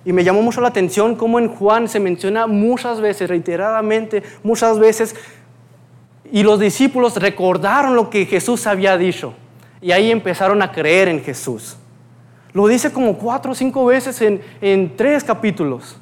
Y 0.04 0.12
me 0.12 0.23
llamó 0.23 0.42
mucho 0.42 0.61
la 0.61 0.68
atención 0.68 1.16
cómo 1.16 1.38
en 1.38 1.49
Juan 1.49 1.88
se 1.88 1.99
menciona 1.99 2.47
muchas 2.47 3.00
veces, 3.00 3.28
reiteradamente, 3.28 4.23
muchas 4.42 4.78
veces, 4.78 5.16
y 6.30 6.42
los 6.42 6.59
discípulos 6.59 7.16
recordaron 7.16 7.94
lo 7.94 8.11
que 8.11 8.26
Jesús 8.26 8.66
había 8.66 8.97
dicho. 8.97 9.35
Y 9.80 9.92
ahí 9.92 10.11
empezaron 10.11 10.62
a 10.62 10.73
creer 10.73 11.09
en 11.09 11.23
Jesús. 11.23 11.76
Lo 12.52 12.66
dice 12.66 12.92
como 12.92 13.18
cuatro 13.18 13.52
o 13.52 13.54
cinco 13.54 13.85
veces 13.87 14.23
en, 14.61 14.97
tres 14.97 15.25
capítulos. 15.25 15.97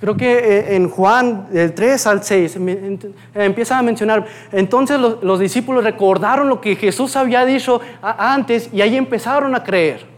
Creo 0.00 0.16
que 0.16 0.38
eh, 0.38 0.76
en 0.76 0.90
Juan, 0.90 1.48
del 1.50 1.72
3 1.72 2.06
al 2.06 2.22
6, 2.22 2.58
empieza 3.34 3.78
a 3.78 3.82
mencionar, 3.82 4.26
entonces 4.52 5.00
los, 5.00 5.22
los 5.22 5.40
discípulos 5.40 5.84
recordaron 5.84 6.50
lo 6.50 6.60
que 6.60 6.76
Jesús 6.76 7.16
había 7.16 7.46
dicho 7.46 7.80
antes 8.02 8.68
y 8.74 8.82
ahí 8.82 8.96
empezaron 8.96 9.54
a 9.54 9.64
creer. 9.64 10.15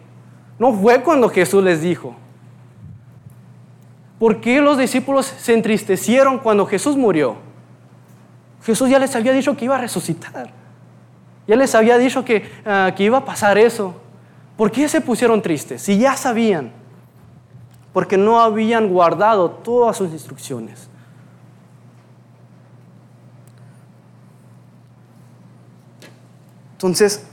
No 0.59 0.73
fue 0.73 1.03
cuando 1.03 1.29
Jesús 1.29 1.63
les 1.63 1.81
dijo. 1.81 2.17
¿Por 4.19 4.41
qué 4.41 4.61
los 4.61 4.77
discípulos 4.79 5.27
se 5.27 5.55
entristecieron 5.55 6.39
cuando 6.39 6.67
Jesús 6.67 6.97
murió? 6.97 7.37
Jesús 8.65 8.91
ya 8.91 8.99
les 8.99 9.15
había 9.15 9.33
dicho 9.33 9.57
que 9.57 9.65
iba 9.65 9.77
a 9.77 9.81
resucitar. 9.81 10.51
Ya 11.47 11.57
les 11.57 11.75
había 11.75 11.97
dicho 11.97 12.25
que, 12.25 12.51
ah, 12.67 12.93
que 12.97 13.05
iba 13.05 13.19
a 13.19 13.25
pasar 13.25 13.57
eso. 13.57 13.95
¿Por 14.57 14.73
qué 14.73 14.89
se 14.89 15.01
pusieron 15.01 15.41
tristes? 15.41 15.83
Si 15.83 15.97
ya 15.99 16.17
sabían. 16.17 16.73
Porque 17.93 18.19
no 18.19 18.41
habían 18.41 18.89
guardado 18.89 19.51
todas 19.51 19.97
sus 19.97 20.11
instrucciones. 20.11 20.89
Entonces, 26.73 27.27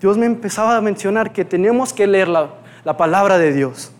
Dios 0.00 0.16
me 0.16 0.24
empezaba 0.24 0.76
a 0.76 0.80
mencionar 0.80 1.32
que 1.32 1.44
tenemos 1.44 1.92
que 1.92 2.06
leer 2.06 2.28
la, 2.28 2.48
palabra 2.96 3.36
de 3.36 3.52
Dios 3.52 3.92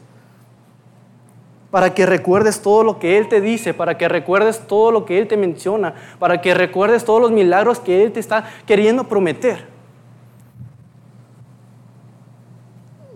para 1.71 1.95
que 1.95 2.07
recuerdes 2.07 2.62
todo 2.62 2.83
lo 2.83 2.99
que 2.99 3.19
Él 3.19 3.28
te 3.28 3.40
dice, 3.40 3.75
para 3.75 3.97
que 3.97 4.09
recuerdes 4.09 4.66
todo 4.66 4.90
lo 4.90 5.04
que 5.04 5.19
Él 5.19 5.28
te 5.28 5.37
menciona, 5.37 5.95
para 6.19 6.40
que 6.40 6.54
recuerdes 6.54 7.04
todos 7.04 7.21
los 7.21 7.30
milagros 7.30 7.78
que 7.78 8.02
Él 8.02 8.12
te 8.12 8.19
está 8.19 8.45
queriendo 8.66 9.04
prometer. 9.04 9.69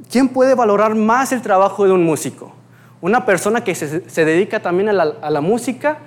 ¿Quién 0.09 0.29
puede 0.29 0.55
valorar 0.55 0.95
más 0.95 1.33
el 1.33 1.43
trabajo 1.43 1.87
de 1.87 1.91
un 1.91 2.05
músico? 2.05 2.53
¿Una 3.01 3.25
persona 3.25 3.65
que 3.65 3.75
se, 3.75 4.25
dedica 4.25 4.61
también 4.61 4.91
a 4.91 4.93
la, 4.93 5.15
a 5.21 5.31
la 5.31 5.41
música 5.41 5.99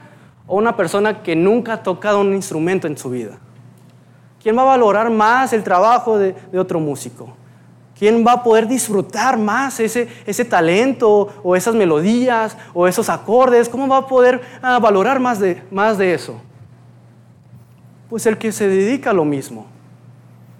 o 0.46 0.56
una 0.56 0.78
persona 0.78 1.24
que 1.24 1.36
nunca 1.36 1.74
ha 1.74 1.84
tocado 1.84 2.22
un 2.22 2.34
instrumento 2.34 2.88
en 2.88 2.98
su 2.98 3.10
vida? 3.10 3.40
¿Quién 4.41 4.58
va 4.58 4.62
a 4.62 4.65
valorar 4.65 5.10
más 5.10 5.53
el 5.53 5.63
trabajo 5.63 6.17
de, 6.17 6.36
otro 6.58 6.79
músico? 6.79 7.29
¿Quién 7.98 8.25
va 8.25 8.34
a 8.34 8.44
poder 8.44 8.67
disfrutar 8.67 9.38
más 9.38 9.79
ese, 9.79 10.08
ese, 10.25 10.46
talento 10.46 11.29
o 11.44 11.56
esas 11.56 11.74
melodías 11.74 12.56
o 12.74 12.88
esos 12.88 13.10
acordes? 13.10 13.67
¿Cómo 13.67 13.88
va 13.88 13.98
a 13.98 14.08
poder 14.08 14.41
ah, 14.62 14.77
valorar 14.79 15.20
más 15.20 15.39
de, 15.39 15.63
más 15.72 15.98
de 15.98 16.13
eso? 16.13 16.36
Pues 18.10 18.25
el 18.27 18.38
que 18.38 18.51
se 18.51 18.67
dedica 18.67 19.10
a 19.10 19.13
lo 19.13 19.25
mismo. 19.25 19.65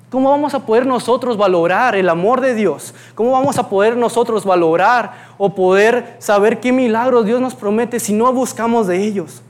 ¿Cómo 0.10 0.30
vamos 0.30 0.54
a 0.54 0.66
poder 0.66 0.86
nosotros 0.86 1.36
valorar 1.38 1.96
el 1.96 2.08
amor 2.08 2.40
de 2.40 2.56
Dios? 2.56 2.94
¿Cómo 3.14 3.32
vamos 3.32 3.60
a 3.60 3.68
poder 3.68 3.98
nosotros 3.98 4.46
valorar 4.46 5.34
o 5.38 5.54
poder 5.54 6.16
saber 6.20 6.62
qué 6.62 6.72
milagros 6.72 7.26
Dios 7.26 7.42
nos 7.42 7.54
promete 7.54 8.00
si 8.00 8.14
no 8.14 8.32
buscamos 8.32 8.88
de 8.88 9.04
ellos? 9.04 9.44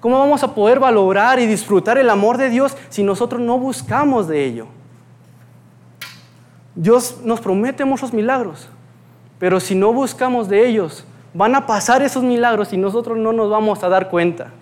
¿Cómo 0.00 0.18
vamos 0.18 0.42
a 0.42 0.54
poder 0.54 0.78
valorar 0.78 1.38
y 1.38 1.46
disfrutar 1.46 1.98
el 1.98 2.10
amor 2.10 2.36
de 2.36 2.50
Dios 2.50 2.76
si 2.88 3.02
nosotros 3.02 3.40
no 3.40 3.58
buscamos 3.58 4.28
de 4.28 4.44
ello? 4.44 4.66
Dios 6.74 7.20
nos 7.24 7.40
promete 7.40 7.84
muchos 7.84 8.12
milagros, 8.12 8.68
pero 9.38 9.58
si 9.60 9.74
no 9.74 9.92
buscamos 9.92 10.48
de 10.48 10.68
ellos, 10.68 11.04
van 11.32 11.54
a 11.54 11.66
pasar 11.66 12.02
esos 12.02 12.22
milagros 12.22 12.72
y 12.72 12.76
nosotros 12.76 13.16
no 13.16 13.32
nos 13.32 13.50
vamos 13.50 13.82
a 13.82 13.88
dar 13.88 14.10
cuenta. 14.10 14.52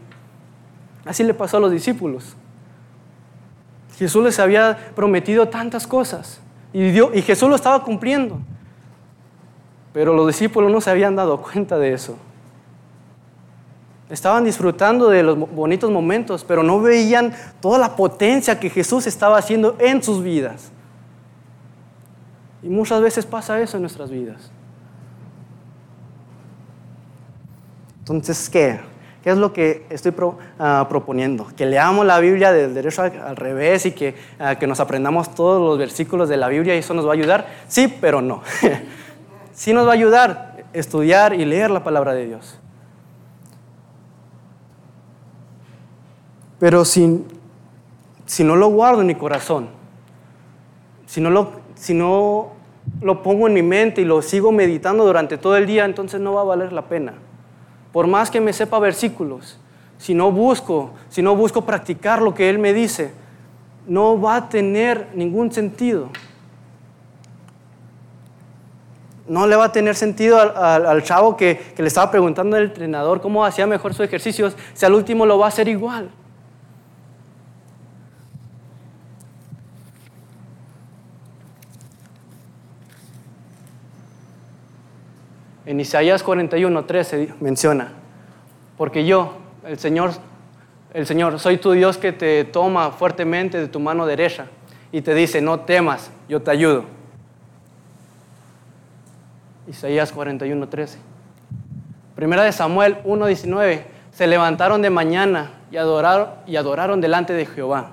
Así 1.05 1.25
le 1.25 1.35
pasó 1.35 1.57
a 1.57 1.61
los 1.61 1.73
discípulos. 1.73 2.37
Jesús 3.97 4.25
les 4.25 4.38
había 4.38 4.93
prometido 4.95 5.49
tantas 5.49 5.87
cosas 5.87 6.41
y, 6.73 7.00
y 7.00 7.23
Jesús 7.23 7.49
lo 7.49 7.57
estaba 7.57 7.83
cumpliendo. 7.83 8.38
Pero 9.93 10.12
los 10.14 10.26
discípulos 10.26 10.73
no 10.73 10.81
se 10.81 10.91
habían 10.91 11.14
dado 11.14 11.41
cuenta 11.43 11.79
de 11.79 11.93
eso. 11.93 12.17
Estaban 14.14 14.44
disfrutando 14.44 15.09
de 15.09 15.25
los 15.25 15.37
bonitos 15.37 15.90
momentos, 15.90 16.44
pero 16.44 16.62
no 16.62 16.80
veían 16.80 17.35
toda 17.61 17.78
la 17.78 17.97
potencia 17.97 18.61
que 18.61 18.71
Jesús 18.71 19.09
estaba 19.09 19.38
haciendo 19.38 19.76
en 19.80 20.04
sus 20.04 20.23
vidas. 20.23 20.71
Y 22.62 22.68
muchas 22.68 23.02
veces 23.02 23.26
pasa 23.26 23.61
eso 23.61 23.76
en 23.76 23.83
nuestras 23.83 24.11
vidas. 24.11 24.52
Entonces, 27.99 28.49
¿qué? 28.49 28.78
¿Qué 29.25 29.30
es 29.30 29.37
lo 29.37 29.52
que 29.52 29.85
estoy 29.90 30.14
ah, 30.61 30.87
proponiendo? 30.88 31.49
Que 31.56 31.66
leamos 31.66 32.06
la 32.06 32.21
Biblia 32.21 32.52
del 32.52 32.73
derecho 32.73 33.02
al, 33.02 33.35
revés 33.35 33.85
y 33.87 33.92
que, 33.92 34.14
ah, 34.38 34.54
que 34.54 34.68
nos 34.68 34.78
aprendamos 34.78 35.35
todos 35.35 35.61
los 35.61 35.76
versículos 35.76 36.28
de 36.28 36.37
la 36.37 36.47
Biblia 36.47 36.76
y 36.76 36.78
eso 36.78 36.94
nos 36.94 37.04
va 37.04 37.11
a 37.11 37.14
ayudar. 37.14 37.49
Sí, 37.66 37.92
pero 38.00 38.23
no. 38.23 38.42
sí 39.52 39.73
nos 39.73 39.87
va 39.88 39.90
a 39.90 39.94
ayudar 39.94 40.54
estudiar 40.73 41.35
y 41.35 41.44
leer 41.44 41.73
la 41.73 41.83
palabra 41.83 42.14
de 42.14 42.26
Dios. 42.26 42.61
Pero 46.64 46.87
si, 46.87 47.23
si 48.25 48.42
no 48.42 48.56
lo 48.56 48.68
guardo 48.68 49.02
en 49.02 49.06
mi 49.06 49.16
corazón, 49.16 49.68
si 51.04 51.21
no, 51.21 51.28
lo, 51.28 51.50
si 51.75 51.92
no 51.92 52.52
lo 53.02 53.23
pongo 53.23 53.47
en 53.49 53.52
mi 53.52 53.61
mente 53.61 54.00
y 54.00 54.06
lo 54.06 54.23
sigo 54.23 54.50
meditando 54.50 55.04
durante 55.04 55.37
todo 55.37 55.59
el 55.59 55.66
día, 55.66 55.85
entonces 55.85 56.23
no 56.23 56.33
va 56.33 56.40
a 56.40 56.44
valer 56.44 56.73
la 56.73 56.87
pena. 56.88 57.12
Por 57.92 58.06
más 58.06 58.30
que 58.30 58.40
me 58.40 58.54
sepa 58.54 58.78
versículos, 58.78 59.61
si 59.99 60.14
no 60.14 60.33
busco, 60.33 60.92
si 61.11 61.21
no 61.21 61.37
busco 61.37 61.66
practicar 61.66 62.23
lo 62.23 62.33
que 62.33 62.49
Él 62.49 62.59
me 62.59 62.73
dice, 62.73 63.12
no 63.87 64.18
va 64.18 64.37
a 64.37 64.49
tener 64.49 65.09
ningún 65.14 65.52
sentido 65.52 66.09
no 69.26 69.47
le 69.47 69.56
va 69.56 69.66
a 69.66 69.73
tener 69.73 69.94
sentido 69.94 70.38
al, 70.38 71.02
chavo 71.02 71.37
que, 71.37 71.75
le 71.76 71.87
estaba 71.87 72.11
preguntando 72.11 72.56
al 72.56 72.64
entrenador 72.64 73.21
cómo 73.21 73.44
hacía 73.44 73.66
mejor 73.66 73.92
sus 73.92 74.06
ejercicios, 74.06 74.56
si 74.73 74.87
al 74.87 74.94
último 74.94 75.26
lo 75.26 75.38
va 75.38 75.44
a 75.44 75.49
hacer 75.49 75.68
igual. 75.68 76.11
En 85.66 85.80
Isaías 85.80 86.23
41, 86.23 86.85
13 86.85 87.35
menciona, 87.40 87.92
porque 88.76 89.06
yo, 89.06 89.38
el 89.66 89.78
Señor, 89.78 90.12
el 90.92 91.06
Señor, 91.06 91.40
soy 91.40 91.56
tu 91.56 91.73
Dios 91.73 91.97
que 91.97 92.12
te 92.12 92.44
toma 92.44 92.90
fuertemente 92.90 93.59
de 93.59 93.68
tu 93.68 93.80
mano 93.80 94.06
derecha 94.06 94.47
y 94.92 95.00
te 95.00 95.14
dice, 95.14 95.40
no 95.40 95.61
temas, 95.61 96.11
yo 96.28 96.42
te 96.42 96.50
ayudo. 96.50 96.85
Isaías 99.66 100.12
41, 100.12 100.68
13. 100.68 100.99
Primera 102.14 102.44
de 102.44 102.52
Samuel 102.52 102.99
1, 103.04 103.26
19. 103.26 103.87
Se 104.12 104.26
levantaron 104.26 104.83
de 104.83 104.90
mañana 104.90 105.50
y 105.71 105.76
adoraron, 105.76 106.28
y 106.47 106.56
adoraron 106.56 107.00
delante 107.00 107.33
de 107.33 107.47
Jehová. 107.47 107.90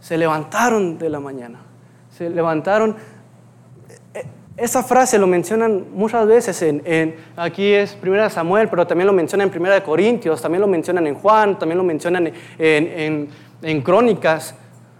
Se 0.00 0.18
levantaron 0.18 0.98
de 0.98 1.08
la 1.08 1.20
mañana. 1.20 1.60
Se 2.10 2.28
levantaron. 2.28 2.96
Esa 4.56 4.82
frase 4.82 5.18
lo 5.18 5.26
mencionan 5.26 5.86
muchas 5.94 6.26
veces 6.26 6.60
en, 6.62 7.16
aquí 7.36 7.72
es 7.72 7.94
Primera 7.94 8.28
Samuel, 8.28 8.68
pero 8.68 8.86
también 8.86 9.06
lo 9.06 9.12
mencionan 9.12 9.46
en 9.46 9.50
Primera 9.50 9.74
de 9.74 9.82
Corintios, 9.82 10.42
también 10.42 10.60
lo 10.60 10.68
mencionan 10.68 11.06
en 11.06 11.14
Juan, 11.14 11.58
también 11.58 11.78
lo 11.78 11.84
mencionan 11.84 12.32
en, 12.58 13.28
en 13.62 13.82
Crónicas. 13.82 14.54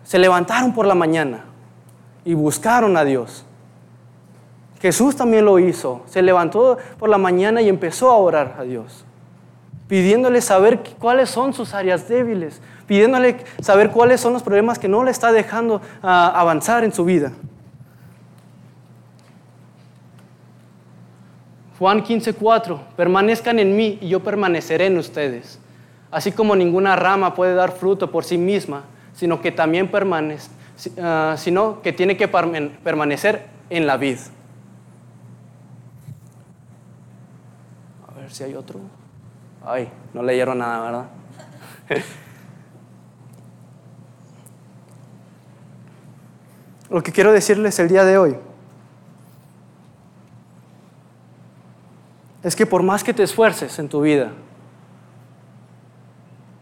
Se 0.04 0.18
levantaron 0.18 0.72
por 0.72 0.86
la 0.86 0.94
mañana 0.94 1.44
y 2.24 2.34
buscaron 2.34 2.96
a 2.96 3.04
Dios. 3.04 3.44
Jesús 4.80 5.14
también 5.14 5.44
lo 5.44 5.58
hizo. 5.58 6.02
Se 6.06 6.22
levantó 6.22 6.78
por 6.98 7.08
la 7.08 7.18
mañana 7.18 7.62
y 7.62 7.68
empezó 7.68 8.10
a 8.10 8.16
orar 8.16 8.56
a 8.58 8.64
Dios, 8.64 9.04
pidiéndole 9.86 10.40
saber 10.40 10.80
cuáles 10.98 11.30
son 11.30 11.52
sus 11.52 11.72
áreas 11.72 12.08
débiles, 12.08 12.60
pidiéndole 12.86 13.36
saber 13.60 13.90
cuáles 13.90 14.20
son 14.20 14.32
los 14.32 14.42
problemas 14.42 14.78
que 14.78 14.88
no 14.88 15.04
le 15.04 15.10
está 15.10 15.30
dejando 15.30 15.80
ah, 16.02 16.32
avanzar 16.34 16.82
en 16.84 16.92
su 16.92 17.04
vida. 17.04 17.32
Juan 21.82 22.04
15:4, 22.04 22.78
permanezcan 22.96 23.58
en 23.58 23.74
mí 23.74 23.98
y 24.00 24.08
yo 24.08 24.20
permaneceré 24.20 24.86
en 24.86 24.98
ustedes. 24.98 25.58
Así 26.12 26.30
como 26.30 26.54
ninguna 26.54 26.94
rama 26.94 27.34
puede 27.34 27.56
dar 27.56 27.72
fruto 27.72 28.08
por 28.12 28.22
sí 28.22 28.38
misma, 28.38 28.84
sino 29.14 29.40
que 29.40 29.50
también 29.50 29.90
permanece, 29.90 30.48
ah, 31.02 31.34
sino 31.36 31.82
que 31.82 31.92
tiene 31.92 32.16
que 32.16 32.28
permanecer 32.28 33.46
en 33.68 33.88
la 33.88 33.96
vid. 33.96 34.18
si 38.28 38.44
hay 38.44 38.54
otro. 38.54 38.78
Ay, 39.66 39.88
no 40.14 40.22
leyeron 40.22 40.58
nada, 40.58 40.84
¿verdad? 40.84 41.06
Lo 46.90 47.02
que 47.02 47.10
quiero 47.10 47.32
decirles 47.32 47.76
el 47.80 47.88
día 47.88 48.04
de 48.04 48.18
hoy 48.18 48.36
es 52.42 52.56
que 52.56 52.66
por 52.66 52.82
más 52.82 53.04
que 53.04 53.14
te 53.14 53.22
esfuerces 53.22 53.78
en 53.78 53.88
tu 53.88 54.00
vida, 54.00 54.32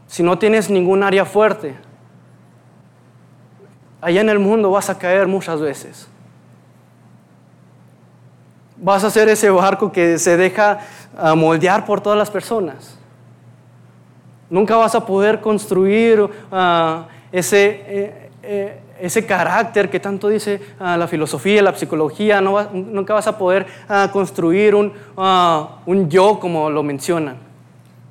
si 0.07 0.23
no 0.23 0.39
tienes 0.39 0.69
ningún 0.69 1.03
área 1.03 1.25
fuerte, 1.25 1.77
allá 4.01 4.21
en 4.21 4.29
el 4.29 4.39
mundo 4.39 4.71
vas 4.71 4.91
a 4.91 4.99
caer 4.99 5.27
muchas 5.27 5.61
veces. 5.61 6.09
Vas 8.77 9.05
a 9.05 9.11
ser 9.11 9.29
ese 9.29 9.51
barco 9.51 9.93
que 9.93 10.19
se 10.19 10.37
deja 10.37 10.81
a 11.17 11.35
moldear 11.35 11.85
por 11.85 12.01
todas 12.01 12.19
las 12.19 12.31
personas. 12.31 12.99
Nunca 14.49 14.77
vas 14.77 14.95
a 14.95 15.07
poder 15.07 15.41
construir 15.41 16.29
ah, 16.51 17.07
ese, 17.31 17.85
eh, 17.87 18.31
eh, 18.43 18.81
ese 19.01 19.27
carácter 19.27 19.91
que 19.91 20.01
tanto 20.01 20.29
dice 20.29 20.61
ah, 20.79 20.97
la 20.97 21.07
filosofía, 21.07 21.63
la 21.63 21.75
psicología. 21.75 22.41
Nunca 22.41 23.15
vas 23.15 23.27
a 23.27 23.37
poder 23.37 23.67
ah, 23.89 24.09
construir 24.13 24.75
un, 24.75 24.93
un 25.87 26.11
yo 26.11 26.39
como 26.39 26.71
lo 26.71 26.83
mencionan. 26.83 27.37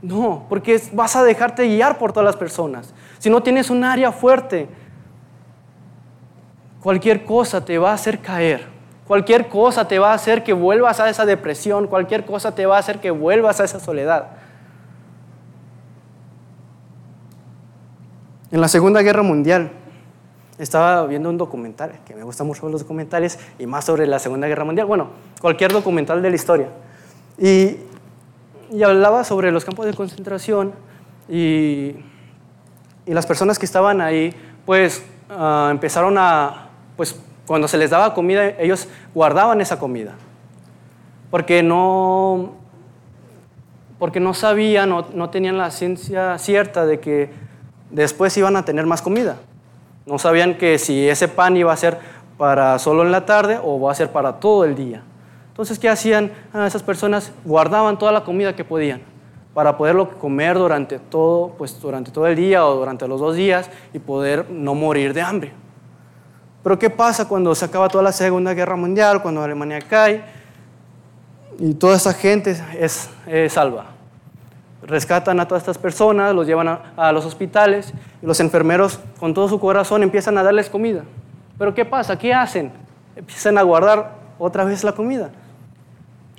No, 0.01 0.45
porque 0.47 0.81
vas 0.93 1.15
a 1.15 1.23
dejarte 1.23 1.67
guiar 1.67 1.97
por 1.97 2.13
todas 2.13 2.25
las 2.25 2.37
personas. 2.37 2.93
Si 3.17 3.29
no 3.29 3.43
tienes 3.43 3.69
un 3.69 3.83
área 3.83 4.11
fuerte, 4.11 4.69
cualquier 6.81 7.25
cosa 7.25 7.63
te 7.63 7.77
va 7.77 7.91
a 7.91 7.95
hacer 7.95 8.19
caer. 8.19 8.79
Cualquier 9.07 9.49
cosa 9.49 9.87
te 9.87 9.97
va 9.97 10.11
a 10.11 10.13
hacer 10.13 10.43
que 10.43 10.53
vuelvas 10.53 10.99
a 10.99 11.09
esa 11.09 11.25
depresión, 11.25 11.87
cualquier 11.87 12.25
cosa 12.25 12.53
te 12.53 12.65
va 12.65 12.77
a 12.77 12.79
hacer 12.79 12.99
que 12.99 13.09
vuelvas 13.09 13.59
a 13.59 13.63
esa 13.63 13.79
soledad. 13.79 14.27
En 18.51 18.61
la 18.61 18.67
Segunda 18.67 19.01
Guerra 19.01 19.23
Mundial, 19.23 19.71
estaba 20.59 21.07
viendo 21.07 21.29
un 21.29 21.37
documental, 21.37 21.99
que 22.05 22.13
me 22.13 22.23
gusta 22.23 22.43
mucho 22.43 22.67
los 22.69 22.81
documentales, 22.81 23.39
y 23.57 23.65
más 23.65 23.85
sobre 23.85 24.05
la 24.05 24.19
Segunda 24.19 24.47
Guerra 24.47 24.65
Mundial, 24.65 24.85
bueno, 24.85 25.07
cualquier 25.41 25.71
documental 25.71 26.21
de 26.21 26.29
la 26.29 26.35
historia. 26.35 26.67
Y, 27.37 27.77
hablaba 28.83 29.23
sobre 29.23 29.51
los 29.51 29.65
campos 29.65 29.85
de 29.85 29.93
concentración 29.93 30.73
y, 31.27 31.95
las 33.05 33.25
personas 33.25 33.57
que 33.57 33.65
estaban 33.65 34.01
ahí, 34.01 34.35
pues 34.67 35.03
ah, 35.31 35.69
empezaron 35.71 36.15
a, 36.19 36.69
pues 36.95 37.19
cuando 37.47 37.67
se 37.67 37.77
les 37.79 37.89
daba 37.89 38.13
comida, 38.13 38.45
ellos 38.45 38.87
guardaban 39.15 39.61
esa 39.61 39.79
comida. 39.79 40.13
Porque 41.31 41.63
no, 41.63 42.51
porque 43.97 44.19
no 44.19 44.35
sabían, 44.35 44.89
no, 44.89 45.07
no 45.11 45.31
tenían 45.31 45.57
la 45.57 45.71
ciencia 45.71 46.37
cierta 46.37 46.85
de 46.85 46.99
que 46.99 47.31
después 47.89 48.37
iban 48.37 48.55
a 48.55 48.63
tener 48.63 48.85
más 48.85 49.01
comida. 49.01 49.37
No 50.09 50.17
sabían 50.17 50.55
que 50.55 50.79
si 50.79 51.07
ese 51.07 51.27
pan 51.27 51.55
iba 51.55 51.71
a 51.71 51.77
ser 51.77 51.99
para 52.37 52.79
solo 52.79 53.03
en 53.03 53.11
la 53.11 53.25
tarde 53.25 53.59
o 53.63 53.79
va 53.79 53.91
a 53.91 53.95
ser 53.95 54.11
para 54.11 54.39
todo 54.39 54.65
el 54.65 54.75
día. 54.75 55.03
Entonces, 55.49 55.77
¿qué 55.77 55.87
hacían 55.87 56.31
esas 56.65 56.81
personas? 56.81 57.31
Guardaban 57.45 57.99
toda 57.99 58.11
la 58.11 58.23
comida 58.23 58.55
que 58.55 58.63
podían 58.63 59.01
para 59.53 59.77
poderlo 59.77 60.17
comer 60.17 60.57
durante 60.57 60.97
todo, 60.97 61.49
pues, 61.57 61.79
durante 61.79 62.11
todo 62.11 62.25
el 62.25 62.35
día 62.35 62.65
o 62.65 62.75
durante 62.75 63.07
los 63.07 63.19
dos 63.19 63.35
días 63.35 63.69
y 63.93 63.99
poder 63.99 64.49
no 64.49 64.73
morir 64.73 65.13
de 65.13 65.21
hambre. 65.21 65.53
Pero 66.63 66.79
¿qué 66.79 66.89
pasa 66.89 67.27
cuando 67.27 67.53
se 67.53 67.65
acaba 67.65 67.87
toda 67.87 68.03
la 68.03 68.11
Segunda 68.11 68.53
Guerra 68.53 68.75
Mundial, 68.75 69.21
cuando 69.21 69.43
Alemania 69.43 69.79
cae 69.79 70.23
y 71.59 71.73
toda 71.75 71.97
esa 71.97 72.13
gente 72.13 72.57
es, 72.79 73.09
salva? 73.49 73.98
Rescatan 74.89 75.39
a 75.39 75.47
todas 75.47 75.61
estas 75.63 75.77
personas, 75.77 76.33
los 76.33 76.47
llevan 76.47 76.67
a, 76.67 77.11
los 77.11 77.25
hospitales 77.25 77.93
y 78.21 78.25
los 78.25 78.39
enfermeros 78.39 78.99
con 79.19 79.33
todo 79.33 79.47
su 79.47 79.59
corazón 79.59 80.03
empiezan 80.03 80.37
a 80.37 80.43
darles 80.43 80.69
comida. 80.69 81.03
Pero 81.57 81.73
¿qué 81.73 81.85
pasa? 81.85 82.17
¿Qué 82.17 82.33
hacen? 82.33 82.71
Empiezan 83.15 83.57
a 83.57 83.61
guardar 83.61 84.15
otra 84.37 84.63
vez 84.63 84.83
la 84.83 84.93
comida, 84.93 85.29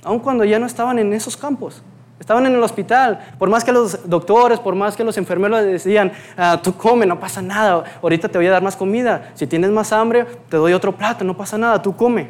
aun 0.03 0.19
cuando 0.19 0.43
ya 0.43 0.59
no 0.59 0.65
estaban 0.65 0.99
en 0.99 1.13
esos 1.13 1.37
campos. 1.37 1.81
Estaban 2.19 2.45
en 2.45 2.53
el 2.53 2.61
hospital, 2.61 3.19
por 3.39 3.49
más 3.49 3.63
que 3.63 3.71
los 3.71 4.07
doctores, 4.07 4.59
por 4.59 4.75
más 4.75 4.95
que 4.95 5.03
los 5.03 5.17
enfermeros 5.17 5.63
decían, 5.63 6.11
ah, 6.37 6.59
tú 6.61 6.75
come, 6.77 7.07
no 7.07 7.19
pasa 7.19 7.41
nada, 7.41 7.83
ahorita 7.99 8.29
te 8.29 8.37
voy 8.37 8.45
a 8.45 8.51
dar 8.51 8.61
más 8.61 8.75
comida, 8.75 9.31
si 9.33 9.47
tienes 9.47 9.71
más 9.71 9.91
hambre, 9.91 10.27
te 10.47 10.57
doy 10.57 10.73
otro 10.73 10.95
plato, 10.95 11.23
no 11.23 11.35
pasa 11.35 11.57
nada, 11.57 11.81
tú 11.81 11.95
come. 11.95 12.29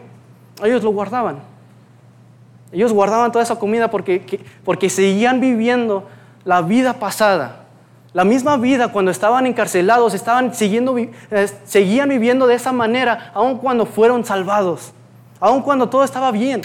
Ellos 0.64 0.82
lo 0.82 0.92
guardaban. 0.92 1.51
Ellos 2.72 2.94
guardaban 2.94 3.32
toda 3.32 3.44
esa 3.44 3.60
comida 3.60 3.90
porque, 3.90 4.44
porque 4.64 4.90
seguían 4.90 5.42
viviendo 5.42 6.08
la 6.46 6.62
vida 6.62 6.94
pasada. 6.94 7.66
La 8.14 8.26
misma 8.26 8.58
vida 8.58 8.90
cuando 8.90 9.12
estaban 9.12 9.46
encarcelados, 9.46 10.14
estaban 10.14 10.54
siguiendo, 10.54 10.98
eh, 10.98 11.10
seguían 11.64 12.10
viviendo 12.10 12.48
de 12.48 12.56
esa 12.56 12.72
manera, 12.74 13.32
aun 13.34 13.58
cuando 13.58 13.86
fueron 13.86 14.26
salvados, 14.26 14.92
aun 15.40 15.62
cuando 15.62 15.88
todo 15.88 16.04
estaba 16.04 16.32
bien. 16.32 16.62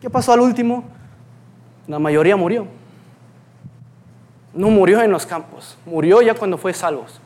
¿Qué 0.00 0.10
pasó 0.10 0.32
al 0.32 0.40
último? 0.40 0.84
La 1.86 1.98
mayoría 1.98 2.36
murió. 2.36 2.66
No 4.52 4.68
murió 4.68 5.00
en 5.02 5.10
los 5.10 5.24
campos, 5.24 5.78
murió 5.86 6.20
ya 6.20 6.34
cuando 6.34 6.58
fue 6.58 6.74
salvos. 6.74 7.20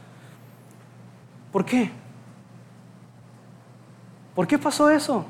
¿Por 1.50 1.64
qué? 1.64 1.90
¿Por 4.34 4.46
qué 4.46 4.58
pasó 4.58 4.90
eso? 4.90 5.24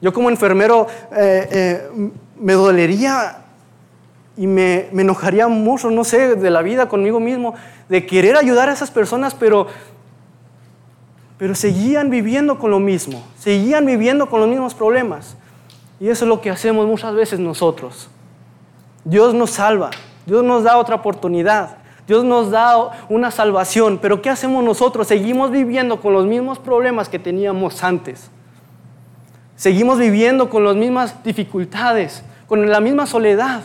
Yo 0.00 0.12
como 0.12 0.28
enfermero 0.28 0.86
eh, 1.12 1.48
eh, 1.50 2.10
me 2.38 2.52
dolería 2.52 3.38
y 4.36 4.46
me, 4.46 4.88
me, 4.92 5.02
enojaría 5.02 5.48
mucho, 5.48 5.90
no 5.90 6.04
sé, 6.04 6.36
de 6.36 6.50
la 6.50 6.60
vida 6.62 6.88
conmigo 6.88 7.18
mismo, 7.20 7.54
de 7.88 8.04
querer 8.04 8.36
ayudar 8.36 8.68
a 8.68 8.72
esas 8.72 8.90
personas, 8.90 9.34
pero, 9.34 9.68
pero 11.38 11.54
seguían 11.54 12.10
viviendo 12.10 12.58
con 12.58 12.70
lo 12.70 12.78
mismo, 12.78 13.24
seguían 13.38 13.86
viviendo 13.86 14.28
con 14.28 14.40
los 14.40 14.48
mismos 14.48 14.74
problemas. 14.74 15.36
Y 15.98 16.08
eso 16.08 16.26
es 16.26 16.28
lo 16.28 16.42
que 16.42 16.50
hacemos 16.50 16.86
muchas 16.86 17.14
veces 17.14 17.40
nosotros. 17.40 18.10
Dios 19.04 19.32
nos 19.32 19.52
salva, 19.52 19.90
Dios 20.26 20.44
nos 20.44 20.64
da 20.64 20.76
otra 20.76 20.96
oportunidad, 20.96 21.78
Dios 22.06 22.24
nos 22.24 22.50
da 22.50 23.06
una 23.08 23.30
salvación, 23.30 23.98
pero 24.02 24.20
¿qué 24.20 24.28
hacemos 24.28 24.62
nosotros? 24.62 25.08
Seguimos 25.08 25.50
viviendo 25.50 26.00
con 26.00 26.12
los 26.12 26.26
mismos 26.26 26.58
problemas 26.58 27.08
que 27.08 27.18
teníamos 27.18 27.82
antes. 27.82 28.30
Seguimos 29.56 29.98
viviendo 29.98 30.50
con 30.50 30.64
las 30.64 30.76
mismas 30.76 31.22
dificultades, 31.24 32.22
con 32.46 32.70
la 32.70 32.80
misma 32.80 33.06
soledad. 33.06 33.62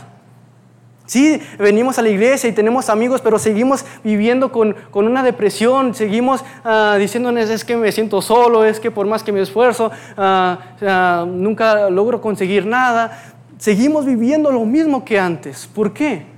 Sí, 1.06 1.42
venimos 1.60 2.00
a 2.00 2.02
la 2.02 2.08
iglesia 2.08 2.50
y 2.50 2.54
tenemos 2.54 2.90
amigos, 2.90 3.20
pero 3.20 3.38
seguimos 3.38 3.84
viviendo 4.02 4.50
con, 4.54 4.78
una 4.94 5.24
depresión, 5.24 5.94
seguimos 5.94 6.42
uh, 6.64 6.98
diciéndoles 6.98 7.50
es 7.50 7.66
que 7.66 7.76
me 7.76 7.92
siento 7.92 8.22
solo, 8.22 8.64
es 8.64 8.80
que 8.80 8.92
por 8.92 9.06
más 9.06 9.22
que 9.22 9.34
me 9.34 9.42
esfuerzo, 9.42 9.92
ah, 10.16 10.58
ah, 10.82 11.26
nunca 11.28 11.90
logro 11.90 12.22
conseguir 12.22 12.66
nada. 12.66 13.36
Seguimos 13.58 14.06
viviendo 14.06 14.52
lo 14.52 14.64
mismo 14.64 15.04
que 15.04 15.20
antes. 15.20 15.68
¿Por 15.68 15.92
qué? 15.92 16.31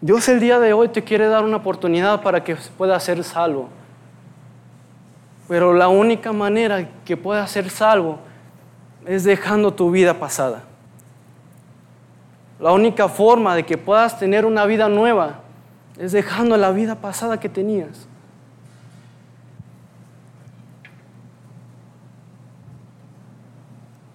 Dios 0.00 0.28
el 0.28 0.38
día 0.38 0.60
de 0.60 0.72
hoy 0.72 0.88
te 0.88 1.02
quiere 1.02 1.26
dar 1.26 1.42
una 1.42 1.56
oportunidad 1.56 2.22
para 2.22 2.44
que 2.44 2.56
puedas 2.76 3.02
ser 3.02 3.24
salvo. 3.24 3.68
Pero 5.48 5.72
la 5.72 5.88
única 5.88 6.32
manera 6.32 6.88
que 7.04 7.16
puedas 7.16 7.50
ser 7.50 7.68
salvo 7.68 8.20
es 9.06 9.24
dejando 9.24 9.74
tu 9.74 9.90
vida 9.90 10.14
pasada. 10.14 10.62
La 12.60 12.72
única 12.72 13.08
forma 13.08 13.56
de 13.56 13.64
que 13.64 13.76
puedas 13.76 14.18
tener 14.18 14.46
una 14.46 14.66
vida 14.66 14.88
nueva 14.88 15.40
es 15.98 16.12
dejando 16.12 16.56
la 16.56 16.70
vida 16.70 16.94
pasada 16.94 17.40
que 17.40 17.48
tenías. 17.48 18.06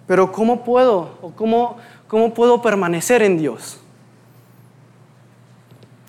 Pero 0.06 0.32
¿cómo 0.32 0.64
puedo 0.64 1.18
o 1.20 1.30
cómo, 1.32 1.76
cómo 2.08 2.32
puedo 2.32 2.62
permanecer 2.62 3.22
en 3.22 3.38
Dios? 3.38 3.83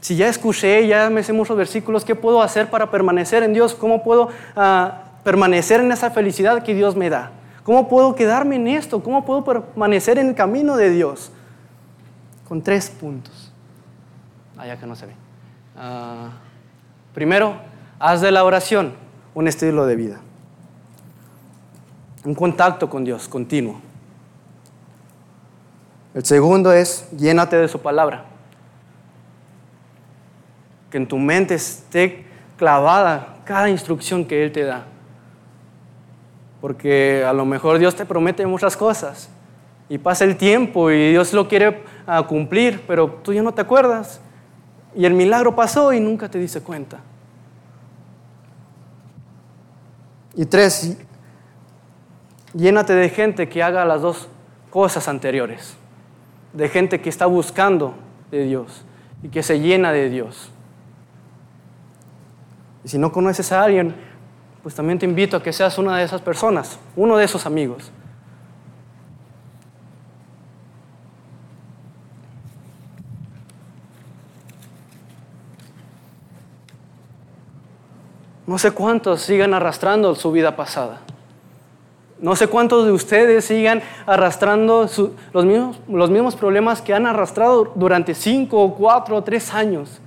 Si 0.06 0.16
ya 0.16 0.28
escuché, 0.28 0.86
ya 0.86 1.10
me 1.10 1.24
sé 1.24 1.34
muchos 1.34 1.58
versículos, 1.58 2.06
¿qué 2.06 2.14
puedo 2.14 2.44
hacer 2.44 2.70
para 2.70 2.92
permanecer 2.92 3.42
en 3.42 3.54
Dios? 3.54 3.74
¿Cómo 3.74 4.04
puedo 4.04 4.30
ah, 4.56 5.02
permanecer 5.24 5.82
en 5.82 5.92
esa 5.92 6.12
felicidad 6.12 6.62
que 6.62 6.76
Dios 6.76 6.96
me 6.96 7.10
da? 7.10 7.32
¿Cómo 7.64 7.90
puedo 7.90 8.14
quedarme 8.14 8.58
en 8.58 8.68
esto? 8.68 9.02
¿Cómo 9.02 9.26
puedo 9.26 9.44
permanecer 9.44 10.20
en 10.20 10.28
el 10.28 10.36
camino 10.36 10.78
de 10.78 10.92
Dios? 10.92 11.32
Con 12.48 12.62
tres 12.62 12.92
puntos. 12.92 13.52
Allá 14.56 14.78
que 14.80 14.86
no 14.86 14.96
se 14.96 15.08
ve. 15.08 15.14
Ah, 15.76 16.34
primero, 17.16 17.56
haz 17.98 18.22
de 18.22 18.32
la 18.32 18.44
oración 18.44 18.94
un 19.34 19.48
estilo 19.48 19.88
de 19.88 19.96
vida. 19.96 20.20
Un 22.24 22.36
contacto 22.36 22.92
con 22.92 23.04
Dios 23.04 23.28
continuo. 23.28 23.82
El 26.14 26.24
segundo 26.24 26.72
es, 26.72 27.10
llénate 27.18 27.56
de 27.56 27.68
su 27.68 27.80
palabra 27.82 28.35
que 30.96 31.00
en 31.00 31.08
tu 31.08 31.18
mente 31.18 31.56
esté 31.56 32.24
clavada 32.56 33.40
cada 33.44 33.70
instrucción 33.70 34.24
que 34.24 34.42
Él 34.42 34.54
te 34.54 34.64
da. 34.64 34.86
Porque 36.62 37.22
a 37.28 37.34
lo 37.34 37.44
mejor 37.44 37.80
Dios 37.80 37.98
te 37.98 38.06
promete 38.06 38.46
muchas 38.46 38.78
cosas 38.78 39.28
y 39.90 39.98
pasa 39.98 40.24
el 40.24 40.38
tiempo 40.38 40.90
y 40.92 41.12
Dios 41.12 41.34
lo 41.34 41.50
quiere 41.50 41.84
ah, 42.08 42.26
cumplir, 42.26 42.82
pero 42.88 43.10
tú 43.10 43.34
ya 43.34 43.44
no 43.44 43.54
te 43.54 43.60
acuerdas. 43.60 44.22
Y 44.96 45.04
el 45.04 45.14
milagro 45.14 45.54
pasó 45.54 45.92
y 45.92 46.00
nunca 46.00 46.30
te 46.30 46.40
diste 46.40 46.62
cuenta. 46.62 47.00
Y 50.34 50.46
tres, 50.46 50.98
llénate 52.54 52.94
de 52.94 53.10
gente 53.10 53.50
que 53.50 53.62
haga 53.62 53.84
las 53.84 54.02
dos 54.02 54.30
cosas 54.70 55.10
anteriores. 55.10 55.76
De 56.54 56.70
gente 56.70 57.02
que 57.02 57.10
está 57.10 57.26
buscando 57.26 57.96
de 58.32 58.46
Dios 58.46 58.86
y 59.22 59.28
que 59.28 59.44
se 59.44 59.60
llena 59.60 59.92
de 59.92 60.10
Dios. 60.10 60.52
Y 62.86 62.88
si 62.88 63.00
no 63.00 63.12
conoces 63.12 63.52
a 63.52 63.64
alguien, 63.64 63.96
pues 64.62 64.76
también 64.76 65.00
te 65.00 65.08
invito 65.08 65.36
a 65.36 65.42
que 65.42 65.52
seas 65.52 65.80
una 65.80 65.98
de 65.98 66.04
esas 66.04 66.22
personas, 66.22 66.78
uno 66.96 67.18
de 67.18 67.26
esos 67.26 67.48
amigos. 67.48 67.92
No 78.46 78.60
sé 78.60 78.70
cuántos 78.70 79.24
sigan 79.24 79.56
arrastrando 79.56 80.14
su 80.14 80.32
vida 80.32 80.56
pasada. 80.56 81.02
No 82.20 82.36
sé 82.36 82.46
cuántos 82.46 82.86
de 82.86 82.92
ustedes 82.92 83.46
sigan 83.46 83.82
arrastrando 84.06 84.88
los, 85.34 85.46
mismos, 85.46 85.80
los 85.88 86.12
mismos 86.12 86.36
problemas 86.36 86.84
que 86.84 86.94
han 86.94 87.08
arrastrado 87.08 87.74
durante 87.74 88.14
cinco, 88.14 88.76
cuatro 88.76 89.16
o 89.16 89.24
tres 89.24 89.52
años. 89.56 90.02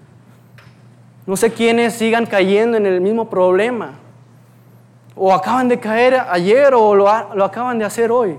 No 1.28 1.36
sé 1.36 1.52
quiénes 1.52 1.92
sigan 1.92 2.24
cayendo 2.24 2.78
en 2.78 2.86
el 2.86 3.02
mismo 3.02 3.28
problema. 3.28 3.90
O 5.14 5.30
acaban 5.34 5.68
de 5.68 5.78
caer 5.78 6.14
ayer 6.30 6.72
o 6.72 6.94
lo, 6.94 7.06
acaban 7.06 7.78
de 7.78 7.84
hacer 7.84 8.10
hoy. 8.10 8.38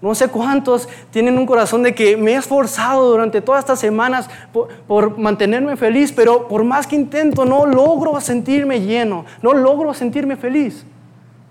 No 0.00 0.14
sé 0.14 0.28
cuántos 0.28 0.88
tienen 1.10 1.36
un 1.36 1.44
corazón 1.44 1.82
de 1.82 1.96
que 1.96 2.16
me 2.16 2.34
he 2.34 2.36
esforzado 2.36 3.10
durante 3.10 3.40
todas 3.40 3.58
estas 3.64 3.80
semanas 3.80 4.30
por, 4.52 4.68
por, 4.86 5.18
mantenerme 5.18 5.76
feliz, 5.76 6.12
pero 6.12 6.46
por 6.46 6.62
más 6.62 6.86
que 6.86 6.94
intento 6.94 7.44
no 7.44 7.66
logro 7.66 8.20
sentirme 8.20 8.80
lleno, 8.80 9.24
no 9.42 9.52
logro 9.52 9.92
sentirme 9.92 10.36
feliz. 10.36 10.86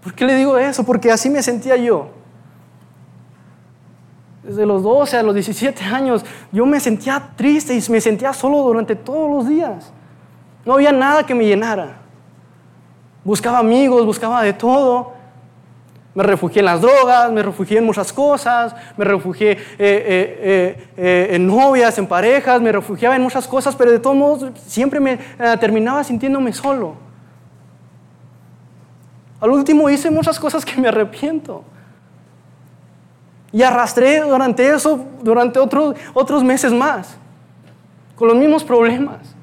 ¿Por 0.01 0.13
qué 0.13 0.23
le 0.23 0.36
digo 0.36 0.57
eso? 0.57 0.86
Porque 0.86 1.12
así 1.12 1.29
me 1.29 1.43
sentía 1.43 1.75
yo. 1.75 2.07
Desde 4.43 4.65
los 4.65 4.81
12 4.81 5.17
a 5.17 5.23
los 5.23 5.33
17 5.33 5.83
años 5.83 6.23
yo 6.53 6.65
me 6.65 6.79
sentía 6.79 7.31
triste 7.36 7.77
y 7.77 7.91
me 7.91 7.99
sentía 7.99 8.31
solo 8.31 8.60
durante 8.60 8.95
todos 8.95 9.29
los 9.29 9.49
días. 9.49 9.91
No 10.67 10.73
había 10.73 10.91
nada 10.91 11.25
que 11.25 11.34
me 11.34 11.45
llenara. 11.45 11.95
Buscaba 13.23 13.60
amigos, 13.60 14.06
buscaba 14.06 14.43
de 14.43 14.51
todo. 14.51 15.13
Me 16.13 16.23
refugié 16.23 16.60
en 16.60 16.65
las 16.65 16.82
drogas, 16.82 17.32
me 17.32 17.41
refugié 17.41 17.77
en 17.77 17.86
muchas 17.86 18.12
cosas, 18.12 18.75
me 18.97 19.06
refugié 19.06 19.51
eh, 19.51 19.58
eh, 19.80 20.88
eh, 20.97 21.27
en 21.32 21.47
novias, 21.47 21.97
en 21.99 22.06
parejas, 22.06 22.60
me 22.60 22.73
refugiaba 22.73 23.15
en 23.15 23.21
muchas 23.21 23.47
cosas, 23.47 23.77
pero 23.77 23.91
de 23.91 23.99
todos 23.99 24.17
modos 24.17 24.51
siempre 24.65 24.99
me 24.99 25.17
terminaba 25.58 26.03
sintiéndome 26.03 26.51
solo. 26.51 26.95
Al 29.39 29.51
último 29.51 29.89
hice 29.89 30.12
muchas 30.12 30.38
cosas 30.38 30.65
que 30.65 30.82
me 30.82 30.89
arrepiento. 30.89 31.63
Y 33.53 33.63
arrastré 33.63 34.19
durante 34.19 34.67
eso, 34.67 34.99
durante 35.23 35.60
otros, 35.60 35.95
otros 36.13 36.43
meses 36.43 36.73
más, 36.73 37.15
con 38.17 38.27
los 38.27 38.36
mismos 38.36 38.65
problemas. 38.65 39.37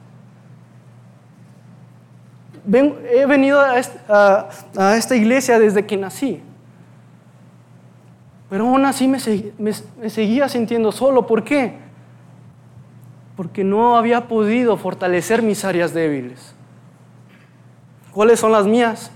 He 2.66 3.26
venido 3.26 3.60
a 3.60 3.78
esta, 3.78 5.16
iglesia 5.16 5.58
desde 5.58 5.84
que 5.84 5.96
nací. 5.96 6.40
Pero 8.48 8.68
aún 8.68 8.84
así 8.84 9.08
me, 9.08 9.18
seguía 10.10 10.48
sintiendo 10.48 10.92
solo. 10.92 11.26
¿Por 11.26 11.44
qué? 11.44 11.74
Porque 13.36 13.64
no 13.64 13.96
había 13.96 14.28
podido 14.28 14.76
fortalecer 14.76 15.42
mis 15.42 15.64
áreas 15.64 15.92
débiles. 15.92 16.54
¿Cuáles 18.12 18.38
son 18.38 18.52
las 18.52 18.66
mías? 18.66 19.10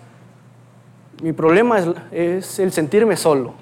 Mi 1.22 1.32
problema 1.32 1.78
es, 2.10 2.58
el 2.58 2.72
sentirme 2.72 3.16
solo. 3.16 3.54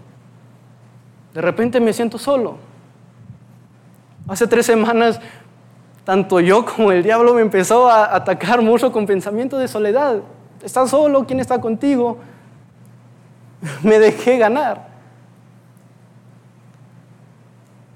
De 1.35 1.43
repente 1.43 1.79
me 1.81 1.93
siento 1.93 2.19
solo. 2.19 2.57
Hace 4.27 4.47
tres 4.47 4.67
semanas, 4.67 5.21
tanto 6.07 6.39
yo 6.39 6.65
como 6.65 6.93
el 6.93 7.03
diablo 7.03 7.35
me 7.35 7.41
empezó 7.41 7.91
a 7.91 8.15
atacar 8.15 8.63
mucho 8.63 8.93
con 8.93 9.07
pensamiento 9.07 9.59
de 9.59 9.67
soledad. 9.67 10.21
¿Estás 10.63 10.91
solo? 10.91 11.27
¿Quién 11.27 11.41
está 11.41 11.61
contigo? 11.61 12.19
Me 13.83 13.99
dejé 13.99 14.39
ganar. 14.39 14.87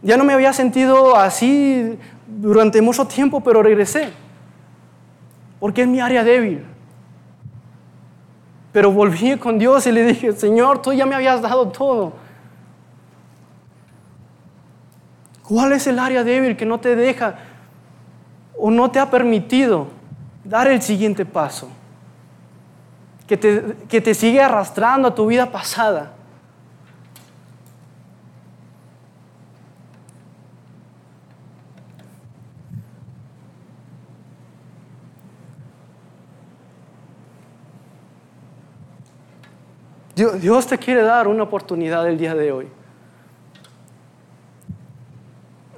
Ya 0.03 0.17
no 0.17 0.25
me 0.25 0.33
había 0.33 0.53
sentido 0.53 1.15
así 1.15 1.99
durante 2.27 2.83
mucho 2.83 3.07
tiempo, 3.07 3.43
pero 3.43 3.63
regresé. 3.63 4.11
Porque 5.61 5.83
es 5.83 5.89
mi 5.89 6.01
área 6.01 6.25
débil. 6.25 6.65
Pero 8.73 8.91
volví 8.91 9.37
con 9.37 9.59
Dios 9.59 9.87
y 9.87 9.93
le 9.93 10.05
dije, 10.05 10.33
Señor, 10.33 10.83
tú 10.83 10.93
ya 10.93 11.07
me 11.07 11.15
habías 11.15 11.43
dado 11.43 11.69
todo. 11.69 12.15
¿Cuál 15.47 15.73
es 15.73 15.87
el 15.87 15.99
área 15.99 16.25
débil 16.25 16.57
que 16.57 16.65
no 16.65 16.81
te 16.81 16.97
deja 16.97 17.50
o 18.61 18.71
no 18.71 18.91
te 18.91 18.99
ha 18.99 19.11
permitido 19.11 19.89
dar 20.45 20.69
el 20.69 20.83
siguiente 20.83 21.25
paso? 21.25 21.69
Que 23.27 23.37
te, 23.37 23.77
que 23.89 24.01
te 24.01 24.15
sigue 24.15 24.43
arrastrando 24.43 25.09
a 25.09 25.15
tu 25.15 25.27
vida 25.27 25.51
pasada. 25.51 26.13
Dios 40.15 40.67
te 40.67 40.77
quiere 40.77 41.03
dar 41.03 41.27
una 41.29 41.45
oportunidad 41.45 42.07
el 42.07 42.19
día 42.19 42.35
de 42.35 42.53
hoy. 42.53 42.69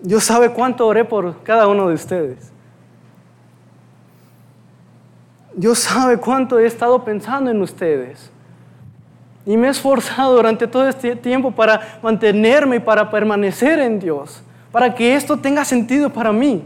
Dios 0.00 0.24
sabe 0.24 0.52
cuánto 0.52 0.84
oré 0.86 1.04
por 1.04 1.44
cada 1.44 1.68
uno 1.68 1.86
de 1.86 1.94
ustedes. 1.94 2.51
Dios 5.54 5.78
sabe 5.80 6.16
cuánto 6.16 6.58
he 6.58 6.66
estado 6.66 7.04
pensando 7.04 7.50
en 7.50 7.60
ustedes. 7.60 8.30
Y 9.44 9.56
me 9.56 9.66
he 9.66 9.70
esforzado 9.70 10.36
durante 10.36 10.66
todo 10.66 10.88
este 10.88 11.16
tiempo 11.16 11.50
para 11.50 11.98
mantenerme 12.02 12.76
y 12.76 12.80
para 12.80 13.10
permanecer 13.10 13.78
en 13.80 13.98
Dios, 13.98 14.42
para 14.70 14.94
que 14.94 15.16
esto 15.16 15.36
tenga 15.36 15.64
sentido 15.64 16.10
para 16.10 16.32
mí. 16.32 16.64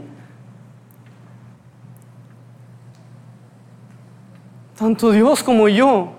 Tanto 4.77 5.11
Dios 5.11 5.43
como 5.43 5.67
yo 5.67 6.17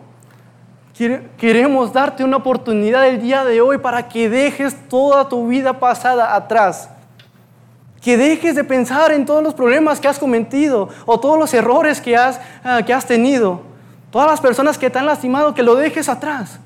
Queremos 1.38 1.92
darte 1.92 2.24
una 2.24 2.38
oportunidad 2.38 3.06
el 3.06 3.22
día 3.22 3.44
de 3.44 3.60
hoy 3.60 3.78
para 3.78 4.08
que 4.08 4.28
dejes 4.28 4.88
toda 4.88 5.28
tu 5.28 5.46
vida 5.46 5.78
pasada 5.78 6.34
atrás. 6.34 6.90
Que 8.00 8.16
dejes 8.16 8.54
de 8.54 8.64
pensar 8.64 9.12
en 9.12 9.26
todos 9.26 9.42
los 9.42 9.54
problemas 9.54 10.00
que 10.00 10.08
has 10.08 10.18
cometido 10.18 10.88
o 11.06 11.18
todos 11.18 11.38
los 11.38 11.52
errores 11.54 12.00
que 12.00 12.16
has, 12.16 12.40
ah, 12.64 12.82
que 12.84 12.92
has 12.92 13.06
tenido. 13.06 13.62
Todas 14.10 14.30
las 14.30 14.40
personas 14.40 14.78
que 14.78 14.88
te 14.88 14.98
han 14.98 15.06
lastimado, 15.06 15.54
que 15.54 15.62
lo 15.62 15.74
dejes 15.74 16.08
atrás. 16.08 16.60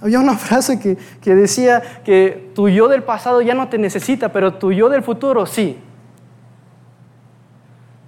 Había 0.00 0.18
una 0.18 0.36
frase 0.38 0.80
que, 0.80 0.96
que 1.20 1.34
decía 1.34 1.82
que 2.04 2.50
tu 2.54 2.68
yo 2.68 2.88
del 2.88 3.02
pasado 3.02 3.42
ya 3.42 3.54
no 3.54 3.68
te 3.68 3.78
necesita, 3.78 4.30
pero 4.30 4.54
tu 4.54 4.72
yo 4.72 4.88
del 4.88 5.02
futuro 5.02 5.46
sí. 5.46 5.78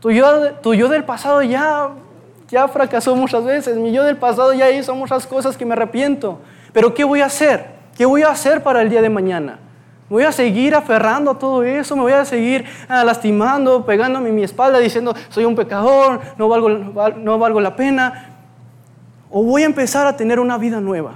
Tu 0.00 0.10
yo, 0.10 0.54
tu 0.54 0.74
yo 0.74 0.88
del 0.88 1.04
pasado 1.04 1.42
ya 1.42 1.90
ya 2.52 2.68
fracasó 2.68 3.16
muchas 3.16 3.44
veces, 3.44 3.78
mi 3.78 3.92
yo 3.92 4.04
del 4.04 4.18
pasado 4.18 4.52
ya 4.52 4.70
hizo 4.70 4.94
muchas 4.94 5.26
cosas 5.26 5.56
que 5.56 5.64
me 5.64 5.72
arrepiento. 5.72 6.38
Pero 6.74 6.92
¿qué 6.92 7.02
voy 7.02 7.22
a 7.22 7.26
hacer? 7.26 7.64
¿Qué 7.96 8.04
voy 8.04 8.22
a 8.22 8.28
hacer 8.28 8.62
para 8.62 8.82
el 8.82 8.90
día 8.90 9.00
de 9.00 9.08
mañana? 9.08 9.58
¿Me 10.12 10.16
voy 10.16 10.24
a 10.24 10.32
seguir 10.32 10.74
aferrando 10.74 11.30
a 11.30 11.38
todo 11.38 11.64
eso? 11.64 11.96
¿Me 11.96 12.02
voy 12.02 12.12
a 12.12 12.26
seguir 12.26 12.66
ah, 12.86 13.02
lastimando, 13.02 13.86
pegándome 13.86 14.28
en 14.28 14.34
mi 14.34 14.42
espalda, 14.42 14.78
diciendo, 14.78 15.14
soy 15.30 15.46
un 15.46 15.56
pecador, 15.56 16.20
no 16.36 16.50
valgo, 16.50 16.68
no 16.68 17.38
valgo 17.38 17.62
la 17.62 17.74
pena? 17.74 18.36
¿O 19.30 19.42
voy 19.42 19.62
a 19.62 19.64
empezar 19.64 20.06
a 20.06 20.14
tener 20.14 20.38
una 20.38 20.58
vida 20.58 20.82
nueva? 20.82 21.14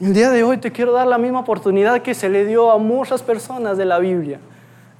El 0.00 0.14
día 0.14 0.30
de 0.30 0.44
hoy 0.44 0.58
te 0.58 0.70
quiero 0.70 0.92
dar 0.92 1.08
la 1.08 1.18
misma 1.18 1.40
oportunidad 1.40 2.00
que 2.00 2.14
se 2.14 2.28
le 2.28 2.46
dio 2.46 2.70
a 2.70 2.78
muchas 2.78 3.24
personas 3.24 3.76
de 3.76 3.86
la 3.86 3.98
Biblia 3.98 4.38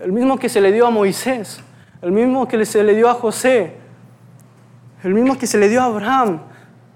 el 0.01 0.11
mismo 0.11 0.37
que 0.37 0.49
se 0.49 0.61
le 0.61 0.73
dio 0.73 0.85
a 0.85 0.91
Moisés, 0.91 1.61
el 2.01 2.11
mismo 2.11 2.49
que 2.49 2.67
se 2.67 2.83
le 2.83 2.97
dio 2.97 3.09
a 3.09 3.15
José, 3.15 3.77
el 5.05 5.15
mismo 5.15 5.39
que 5.39 5.47
se 5.47 5.59
le 5.59 5.69
dio 5.69 5.81
a 5.81 5.85
Abraham, 5.85 6.41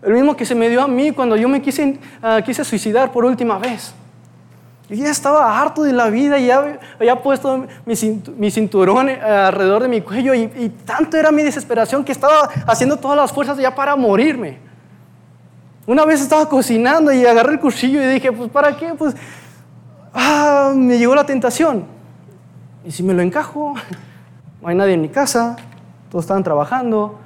el 0.03 0.13
mismo 0.13 0.37
que 0.37 0.45
se 0.45 0.55
me 0.55 0.69
dio 0.69 0.83
a 0.83 0.89
mí 0.89 1.13
cuando 1.13 1.37
yo 1.37 1.49
me 1.49 1.63
quise, 1.63 1.99
ah, 2.23 2.41
quise 2.45 2.65
suicidar 2.65 3.13
por 3.13 3.25
última 3.25 3.59
vez. 3.59 3.95
Yo 4.89 4.95
ya 4.95 5.11
estaba 5.11 5.61
harto 5.61 5.83
de 5.83 5.93
la 5.93 6.09
vida 6.11 6.39
y 6.39 6.47
ya 6.47 6.79
había 6.99 7.21
puesto 7.21 7.67
mi, 7.85 8.51
cinturón 8.51 9.09
eh, 9.09 9.21
alrededor 9.21 9.83
de 9.83 9.89
mi 9.89 10.01
cuello 10.01 10.33
y, 10.33 10.43
y, 10.43 10.69
tanto 10.85 11.17
era 11.17 11.33
mi 11.33 11.43
desesperación 11.43 12.05
que 12.05 12.13
estaba 12.13 12.49
haciendo 12.67 12.97
todas 12.97 13.17
las 13.17 13.33
fuerzas 13.33 13.59
ya 13.59 13.75
para 13.75 13.97
morirme. 13.97 14.59
Una 15.87 16.05
vez 16.05 16.21
estaba 16.21 16.49
cocinando 16.49 17.13
y 17.13 17.27
agarré 17.27 17.55
el 17.55 17.61
cuchillo 17.61 18.01
y 18.01 18.07
dije, 18.07 18.31
pues 18.31 18.49
¿para 18.51 18.77
qué? 18.77 18.95
Pues 18.95 19.17
ah, 20.15 20.73
me 20.75 20.99
llegó 20.99 21.17
la 21.17 21.27
tentación. 21.27 21.85
¿Y 22.85 22.93
si 22.93 23.03
me 23.03 23.15
lo 23.15 23.23
encajo? 23.23 23.75
No 24.63 24.69
hay 24.71 24.75
nadie 24.75 24.95
en 24.95 25.03
mi 25.03 25.11
casa, 25.11 25.55
todos 26.11 26.25
estaban 26.25 26.43
trabajando. 26.43 27.21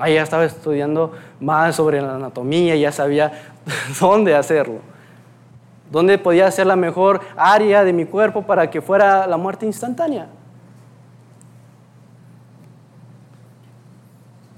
Ahí 0.00 0.14
ya 0.14 0.22
estaba 0.22 0.44
estudiando 0.44 1.12
más 1.40 1.76
sobre 1.76 2.00
la 2.00 2.16
anatomía, 2.16 2.74
ya 2.76 2.90
sabía 2.90 3.32
dónde 4.00 4.34
hacerlo. 4.34 4.80
Dónde 5.90 6.18
podía 6.18 6.50
ser 6.50 6.66
la 6.66 6.76
mejor 6.76 7.20
área 7.36 7.84
de 7.84 7.92
mi 7.92 8.06
cuerpo 8.06 8.42
para 8.42 8.70
que 8.70 8.80
fuera 8.80 9.26
la 9.26 9.36
muerte 9.36 9.66
instantánea. 9.66 10.28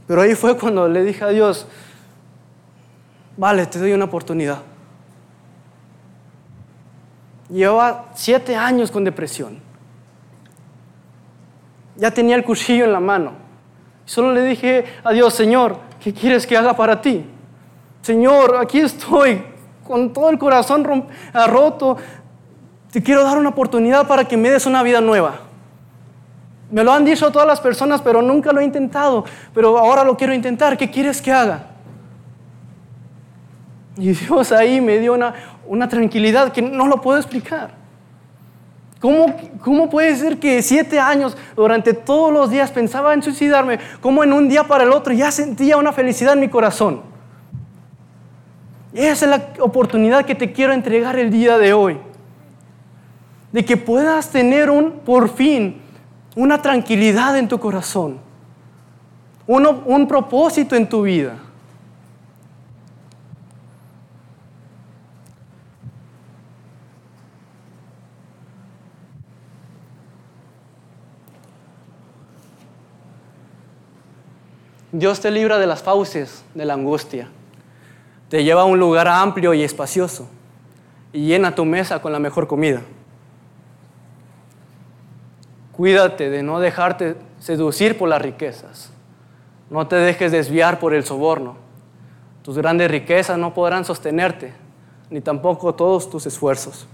Pero 0.06 0.20
ahí 0.20 0.34
fue 0.34 0.58
cuando 0.58 0.88
le 0.88 1.02
dije 1.02 1.24
a 1.24 1.28
Dios, 1.28 1.66
vale, 3.36 3.66
te 3.66 3.78
doy 3.78 3.92
una 3.92 4.04
oportunidad. 4.04 4.58
Llevaba 7.48 8.10
siete 8.14 8.56
años 8.56 8.90
con 8.90 9.04
depresión. 9.04 9.58
Ya 11.96 12.10
tenía 12.10 12.36
el 12.36 12.44
cuchillo 12.44 12.84
en 12.84 12.92
la 12.92 13.00
mano. 13.00 13.41
Solo 14.04 14.32
le 14.32 14.42
dije 14.42 14.84
a 15.04 15.12
Dios, 15.12 15.34
Señor, 15.34 15.76
¿qué 16.02 16.12
quieres 16.12 16.46
que 16.46 16.56
haga 16.56 16.74
para 16.74 17.00
ti? 17.00 17.24
Señor, 18.02 18.56
aquí 18.60 18.80
estoy 18.80 19.42
con 19.86 20.12
todo 20.12 20.30
el 20.30 20.38
corazón 20.38 21.06
roto. 21.46 21.96
Te 22.90 23.02
quiero 23.02 23.24
dar 23.24 23.38
una 23.38 23.50
oportunidad 23.50 24.06
para 24.06 24.24
que 24.24 24.36
me 24.36 24.50
des 24.50 24.66
una 24.66 24.82
vida 24.82 25.00
nueva. 25.00 25.40
Me 26.70 26.82
lo 26.82 26.92
han 26.92 27.04
dicho 27.04 27.30
todas 27.30 27.46
las 27.46 27.60
personas, 27.60 28.00
pero 28.00 28.22
nunca 28.22 28.52
lo 28.52 28.60
he 28.60 28.64
intentado. 28.64 29.24
Pero 29.54 29.78
ahora 29.78 30.04
lo 30.04 30.16
quiero 30.16 30.34
intentar. 30.34 30.76
¿Qué 30.76 30.90
quieres 30.90 31.20
que 31.22 31.30
haga? 31.30 31.66
Y 33.96 34.12
Dios 34.12 34.52
ahí 34.52 34.80
me 34.80 34.98
dio 34.98 35.12
una, 35.12 35.34
una 35.66 35.88
tranquilidad 35.88 36.50
que 36.50 36.62
no 36.62 36.86
lo 36.86 37.00
puedo 37.00 37.18
explicar. 37.18 37.81
¿Cómo, 39.02 39.34
¿Cómo, 39.64 39.90
puede 39.90 40.14
ser 40.14 40.38
que 40.38 40.62
siete 40.62 41.00
años 41.00 41.36
durante 41.56 41.92
todos 41.92 42.32
los 42.32 42.50
días 42.50 42.70
pensaba 42.70 43.12
en 43.14 43.20
suicidarme? 43.20 43.80
¿Cómo 44.00 44.22
en 44.22 44.32
un 44.32 44.48
día 44.48 44.62
para 44.62 44.84
el 44.84 44.92
otro 44.92 45.12
ya 45.12 45.32
sentía 45.32 45.76
una 45.76 45.92
felicidad 45.92 46.34
en 46.34 46.40
mi 46.40 46.48
corazón? 46.48 47.02
esa 48.94 49.24
es 49.24 49.30
la 49.30 49.48
oportunidad 49.60 50.24
que 50.24 50.36
te 50.36 50.52
quiero 50.52 50.72
entregar 50.72 51.18
el 51.18 51.32
día 51.32 51.58
de 51.58 51.72
hoy. 51.72 51.98
De 53.50 53.64
que 53.64 53.76
puedas 53.76 54.30
tener 54.30 54.70
un, 54.70 54.92
por 55.00 55.30
fin, 55.30 55.80
una 56.36 56.62
tranquilidad 56.62 57.36
en 57.36 57.48
tu 57.48 57.58
corazón. 57.58 58.20
un 59.48 60.06
propósito 60.06 60.76
en 60.76 60.88
tu 60.88 61.02
vida. 61.02 61.38
Dios 75.02 75.18
te 75.18 75.32
libra 75.32 75.58
de 75.58 75.66
las 75.66 75.82
fauces, 75.82 76.44
de 76.54 76.64
la 76.64 76.74
angustia. 76.74 77.28
Te 78.28 78.44
lleva 78.44 78.62
a 78.62 78.66
un 78.66 78.78
lugar 78.78 79.08
amplio 79.08 79.52
y 79.52 79.64
espacioso. 79.64 80.28
y 81.12 81.26
llena 81.26 81.56
tu 81.56 81.64
mesa 81.64 82.00
con 82.00 82.12
la 82.12 82.20
mejor 82.20 82.46
comida. 82.46 82.82
Cuídate 85.72 86.30
de 86.30 86.44
no 86.44 86.60
dejarte 86.60 87.16
seducir 87.40 87.98
por 87.98 88.08
las 88.08 88.22
riquezas. 88.22 88.92
No 89.70 89.88
te 89.88 89.96
dejes 89.96 90.30
desviar 90.30 90.78
por 90.78 90.94
el 90.94 91.04
soborno. 91.04 91.56
Tus 92.44 92.56
grandes 92.56 92.88
riquezas 92.88 93.36
no 93.36 93.52
podrán 93.52 93.84
sostenerte, 93.84 94.52
ni 95.10 95.20
tampoco 95.20 95.74
todos 95.74 96.08
tus 96.08 96.26
esfuerzos. 96.26 96.86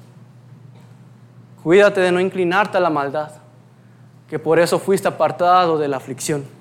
Cuídate 1.62 2.00
de 2.00 2.10
no 2.10 2.20
inclinarte 2.20 2.78
a 2.78 2.80
la 2.80 2.88
maldad, 2.88 3.32
que 4.30 4.38
por 4.38 4.58
eso 4.58 4.78
fuiste 4.78 5.08
apartado 5.08 5.76
de 5.76 5.88
la 5.88 5.98
aflicción. 5.98 6.56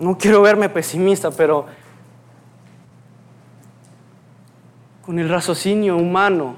No 0.00 0.16
quiero 0.16 0.40
verme 0.40 0.70
pesimista, 0.70 1.30
pero 1.30 1.66
con 5.04 5.18
el 5.18 5.28
raciocinio 5.28 5.96
humano, 5.96 6.56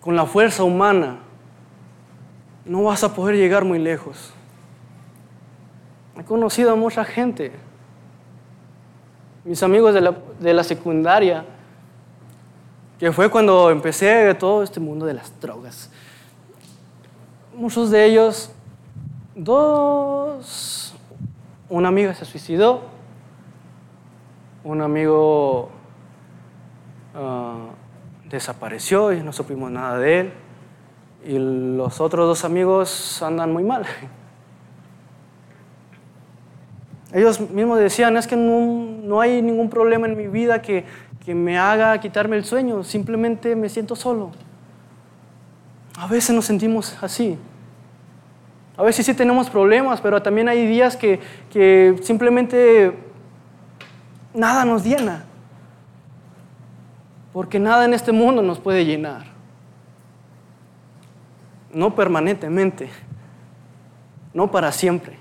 con 0.00 0.16
la 0.16 0.24
fuerza 0.24 0.64
humana, 0.64 1.18
no 2.64 2.84
vas 2.84 3.04
a 3.04 3.14
poder 3.14 3.36
llegar 3.36 3.64
muy 3.64 3.78
lejos. 3.78 4.32
He 6.18 6.24
conocido 6.24 6.72
a 6.72 6.74
mucha 6.74 7.04
gente, 7.04 7.52
mis 9.44 9.62
amigos 9.62 9.92
de 9.92 10.00
la, 10.00 10.16
de 10.40 10.54
la 10.54 10.64
secundaria, 10.64 11.44
que 12.98 13.12
fue 13.12 13.28
cuando 13.30 13.70
empecé 13.70 14.32
todo 14.36 14.62
este 14.62 14.80
mundo 14.80 15.04
de 15.04 15.14
las 15.14 15.38
drogas. 15.38 15.90
Muchos 17.54 17.90
de 17.90 18.06
ellos, 18.06 18.50
dos, 19.34 20.81
una 21.72 21.88
amiga 21.88 22.12
se 22.12 22.26
suicidó, 22.26 22.82
un 24.62 24.82
amigo 24.82 25.70
ah, 27.14 27.70
desapareció 28.28 29.10
y 29.10 29.22
no 29.22 29.32
supimos 29.32 29.70
nada 29.70 29.98
de 29.98 30.20
él, 30.20 30.32
y 31.24 31.38
los 31.38 31.98
otros 32.02 32.28
dos 32.28 32.44
amigos 32.44 33.22
andan 33.22 33.54
muy 33.54 33.64
mal. 33.64 33.86
Ellos 37.14 37.40
mismos 37.40 37.78
decían, 37.78 38.18
es 38.18 38.26
que 38.26 38.36
no, 38.36 39.20
hay 39.20 39.40
ningún 39.40 39.70
problema 39.70 40.06
en 40.06 40.16
mi 40.16 40.26
vida 40.26 40.60
que, 40.60 40.84
que 41.24 41.34
me 41.34 41.58
haga 41.58 41.98
quitarme 42.00 42.36
el 42.36 42.44
sueño, 42.44 42.84
simplemente 42.84 43.56
me 43.56 43.70
siento 43.70 43.96
solo. 43.96 44.30
A 45.96 46.06
veces 46.06 46.36
nos 46.36 46.44
sentimos 46.44 47.02
así. 47.02 47.38
A 48.76 48.82
veces 48.82 49.04
sí 49.04 49.14
tenemos 49.14 49.50
problemas, 49.50 50.00
pero 50.00 50.22
también 50.22 50.48
hay 50.48 50.66
días 50.66 50.96
que, 50.96 51.20
que 51.50 51.98
simplemente 52.02 52.96
nada 54.32 54.64
nos 54.64 54.82
llena. 54.84 55.24
Porque 57.32 57.58
nada 57.58 57.84
en 57.84 57.94
este 57.94 58.12
mundo 58.12 58.42
nos 58.42 58.58
puede 58.58 58.84
llenar. 58.84 59.24
No 61.72 61.94
permanentemente, 61.94 62.90
no 64.32 64.50
para 64.50 64.72
siempre. 64.72 65.18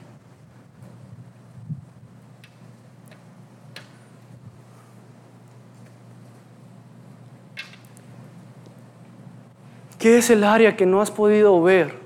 ¿Qué 9.97 10.17
es 10.17 10.29
el 10.29 10.43
área 10.43 10.75
que 10.75 10.85
no 10.85 10.99
has 10.99 11.11
podido 11.11 11.61
ver 11.61 12.00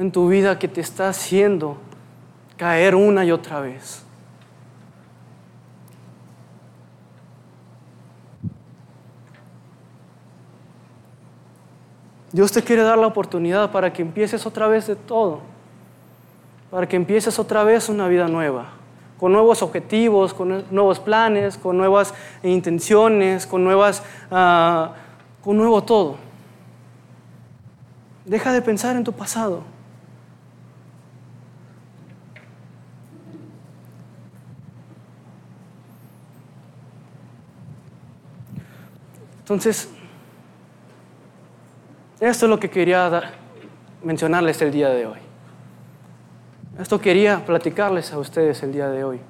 en 0.00 0.10
tu 0.10 0.28
vida 0.28 0.58
que 0.58 0.66
te 0.66 0.80
está 0.80 1.10
haciendo 1.10 1.76
caer 2.56 2.94
una 2.94 3.22
y 3.22 3.30
otra 3.30 3.60
vez? 3.60 4.02
Dios 12.32 12.50
te 12.50 12.62
quiere 12.62 12.82
dar 12.82 12.96
la 12.96 13.08
oportunidad 13.08 13.70
para 13.72 13.92
que 13.92 14.00
empieces 14.00 14.46
otra 14.46 14.68
vez 14.68 14.86
de 14.86 14.96
todo, 14.96 15.40
para 16.70 16.88
que 16.88 16.96
empieces 16.96 17.38
otra 17.38 17.62
vez 17.62 17.90
una 17.90 18.08
vida 18.08 18.26
nueva, 18.26 18.68
con 19.18 19.32
nuevos 19.32 19.62
objetivos, 19.62 20.32
con 20.32 20.64
nuevos 20.70 20.98
planes, 20.98 21.58
con 21.58 21.76
nuevas 21.76 22.14
intenciones, 22.42 23.46
con 23.46 23.62
nuevas, 23.62 24.02
uh, 24.30 24.94
con 25.44 25.58
nuevo 25.58 25.82
todo. 25.82 26.16
Deja 28.24 28.50
de 28.54 28.62
pensar 28.62 28.96
en 28.96 29.04
tu 29.04 29.12
pasado. 29.12 29.79
Entonces, 39.50 39.88
esto 42.20 42.46
es 42.46 42.50
lo 42.50 42.60
que 42.60 42.70
quería 42.70 43.32
mencionarles 44.04 44.62
el 44.62 44.70
día 44.70 44.90
de 44.90 45.06
hoy. 45.06 45.18
Esto 46.78 47.00
quería 47.00 47.44
platicarles 47.44 48.12
a 48.12 48.18
ustedes 48.18 48.62
el 48.62 48.72
día 48.72 48.88
de 48.88 49.02
hoy. 49.02 49.20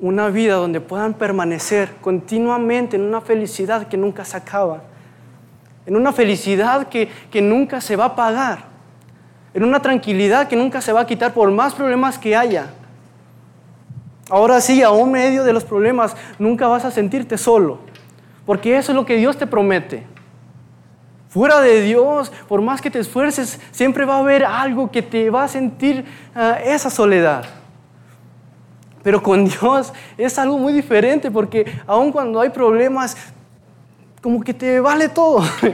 Una 0.00 0.28
vida 0.28 0.54
donde 0.54 0.80
puedan 0.80 1.12
permanecer 1.12 1.96
continuamente 2.00 2.96
en 2.96 3.02
una 3.02 3.20
felicidad 3.20 3.88
que 3.88 3.98
nunca 3.98 4.24
se 4.24 4.38
acaba 4.38 4.82
en 5.84 5.96
una 5.96 6.12
felicidad 6.12 6.88
que, 6.88 7.42
nunca 7.42 7.82
se 7.82 7.94
va 7.94 8.06
a 8.06 8.16
pagar, 8.16 8.60
en 9.52 9.64
una 9.64 9.82
tranquilidad 9.82 10.48
que 10.48 10.56
nunca 10.56 10.80
se 10.80 10.92
va 10.92 11.02
a 11.02 11.06
quitar 11.06 11.34
por 11.34 11.50
más 11.50 11.74
problemas 11.74 12.18
que 12.18 12.34
haya. 12.34 12.72
Ahora 14.30 14.60
sí, 14.60 14.82
aún 14.82 15.10
medio 15.12 15.44
de 15.44 15.52
los 15.52 15.64
problemas, 15.64 16.16
nunca 16.38 16.68
vas 16.68 16.84
a 16.84 16.90
sentirte 16.90 17.36
solo, 17.36 17.80
porque 18.46 18.76
eso 18.76 18.92
es 18.92 18.96
lo 18.96 19.04
que 19.04 19.16
Dios 19.16 19.36
te 19.36 19.46
promete. 19.46 20.06
Fuera 21.28 21.60
de 21.60 21.80
Dios, 21.80 22.30
por 22.46 22.60
más 22.60 22.80
que 22.80 22.90
te 22.90 22.98
esfuerces, 22.98 23.58
siempre 23.70 24.04
va 24.04 24.16
a 24.16 24.18
haber 24.18 24.44
algo 24.44 24.90
que 24.90 25.00
te 25.00 25.30
va 25.30 25.44
a 25.44 25.48
sentir 25.48 26.04
ah, 26.34 26.58
esa 26.62 26.90
soledad. 26.90 27.44
Pero 29.02 29.22
con 29.22 29.44
Dios 29.48 29.92
es 30.18 30.38
algo 30.38 30.58
muy 30.58 30.72
diferente 30.72 31.30
porque 31.30 31.80
aun 31.86 32.12
cuando 32.12 32.40
hay 32.40 32.50
problemas, 32.50 33.16
como 34.20 34.42
que 34.42 34.52
te 34.54 34.78
vale 34.78 35.08
todo. 35.08 35.42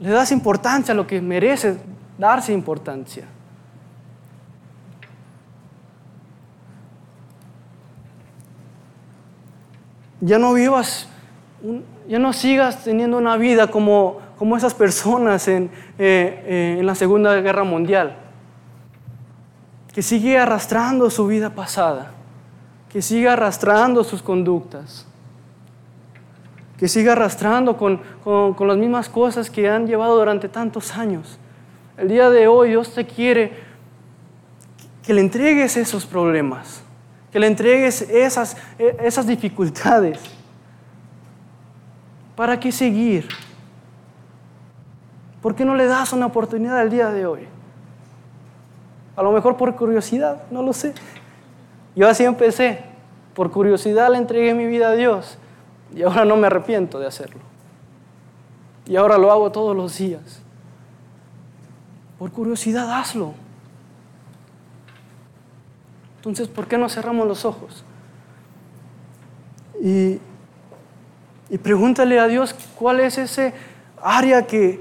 Le 0.00 0.08
das 0.08 0.32
importancia 0.32 0.92
a 0.92 0.94
lo 0.96 1.06
que 1.06 1.20
merece 1.20 1.76
darse 2.18 2.52
importancia. 2.52 3.26
Ya 10.24 10.38
no 10.38 10.54
vivas, 10.54 11.06
ya 12.08 12.18
no 12.18 12.32
sigas 12.32 12.82
teniendo 12.82 13.18
una 13.18 13.36
vida 13.36 13.66
como, 13.66 14.20
como 14.38 14.56
esas 14.56 14.72
personas 14.72 15.48
en, 15.48 15.64
eh, 15.98 16.44
eh, 16.46 16.76
en 16.78 16.86
la 16.86 16.94
Segunda 16.94 17.38
Guerra 17.40 17.64
Mundial, 17.64 18.16
que 19.92 20.00
sigue 20.00 20.38
arrastrando 20.38 21.10
su 21.10 21.26
vida 21.26 21.50
pasada, 21.50 22.12
que 22.88 23.02
sigue 23.02 23.28
arrastrando 23.28 24.04
sus 24.04 24.22
conductas. 24.22 25.04
Que 26.78 26.86
siga 26.86 27.10
arrastrando 27.10 27.76
con, 27.76 28.00
las 28.24 28.76
mismas 28.76 29.08
cosas 29.08 29.50
que 29.50 29.68
han 29.68 29.88
llevado 29.88 30.16
durante 30.16 30.48
tantos 30.48 30.96
años. 30.96 31.40
El 31.98 32.08
día 32.08 32.30
de 32.30 32.46
hoy 32.46 32.68
Dios 32.68 32.94
te 32.94 33.04
quiere 33.04 33.52
que 35.04 35.12
le 35.12 35.22
entregues 35.22 35.76
esos 35.76 36.06
problemas, 36.06 36.83
que 37.34 37.40
le 37.40 37.48
entregues 37.48 38.02
esas, 38.02 38.56
e, 38.78 38.96
esas 39.02 39.26
dificultades. 39.26 40.20
¿Para 42.36 42.60
qué 42.60 42.70
seguir? 42.70 43.26
¿Por 45.42 45.56
qué 45.56 45.64
no 45.64 45.74
le 45.74 45.86
das 45.86 46.12
una 46.12 46.26
oportunidad 46.26 46.80
el 46.80 46.90
día 46.90 47.10
de 47.10 47.26
hoy? 47.26 47.40
A 49.16 49.22
lo 49.24 49.32
mejor 49.32 49.56
por 49.56 49.74
curiosidad, 49.74 50.44
no 50.52 50.62
lo 50.62 50.72
sé. 50.72 50.94
Yo 51.96 52.08
así 52.08 52.22
empecé. 52.22 52.84
Por 53.34 53.50
curiosidad 53.50 54.12
le 54.12 54.18
entregué 54.18 54.54
mi 54.54 54.66
vida 54.66 54.90
a 54.90 54.92
Dios. 54.92 55.36
Y 55.92 56.04
ahora 56.04 56.24
no 56.24 56.36
me 56.36 56.46
arrepiento 56.46 57.00
de 57.00 57.08
hacerlo. 57.08 57.40
Y 58.86 58.94
ahora 58.94 59.18
lo 59.18 59.32
hago 59.32 59.50
todos 59.50 59.74
los 59.74 59.98
días. 59.98 60.40
Por 62.16 62.30
curiosidad, 62.30 62.96
hazlo. 62.96 63.34
Entonces, 66.24 66.48
¿por 66.48 66.66
qué 66.66 66.78
no 66.78 66.88
cerramos 66.88 67.28
los 67.28 67.44
ojos? 67.44 67.84
Y, 69.82 70.18
y 71.50 71.58
pregúntale 71.58 72.18
a 72.18 72.26
Dios 72.26 72.54
cuál 72.76 73.00
es 73.00 73.18
ese 73.18 73.52
área 74.02 74.46
que, 74.46 74.80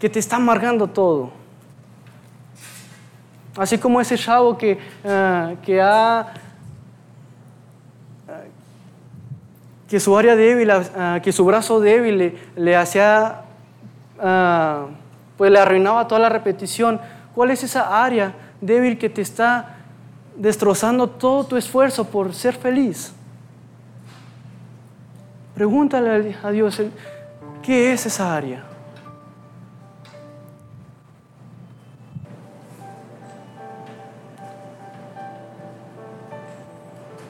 que 0.00 0.10
te 0.10 0.18
está 0.18 0.34
amargando 0.34 0.88
todo. 0.88 1.30
Así 3.56 3.78
como 3.78 4.00
ese 4.00 4.18
chavo 4.18 4.58
que, 4.58 4.80
ah, 5.04 5.52
que 5.62 5.80
ha 5.80 6.34
que 9.88 10.00
su 10.00 10.18
área 10.18 10.34
débil, 10.34 10.72
ah, 10.72 11.20
que 11.22 11.30
su 11.30 11.44
brazo 11.44 11.78
débil 11.78 12.36
le, 12.56 12.76
hacía, 12.76 13.42
pues 15.36 15.52
le 15.52 15.58
arruinaba 15.60 16.08
toda 16.08 16.20
la 16.22 16.28
repetición. 16.30 17.00
¿Cuál 17.32 17.52
es 17.52 17.62
esa 17.62 18.02
área 18.04 18.34
débil 18.60 18.98
que 18.98 19.08
te 19.08 19.22
está 19.22 19.83
destrozando 20.36 21.08
todo 21.08 21.44
tu 21.44 21.56
esfuerzo 21.56 22.04
por 22.04 22.34
ser 22.34 22.54
feliz. 22.54 23.12
Pregúntale 25.54 26.36
a 26.42 26.50
Dios, 26.50 26.80
¿qué 27.62 27.92
es 27.92 28.06
esa 28.06 28.34
área? 28.34 28.64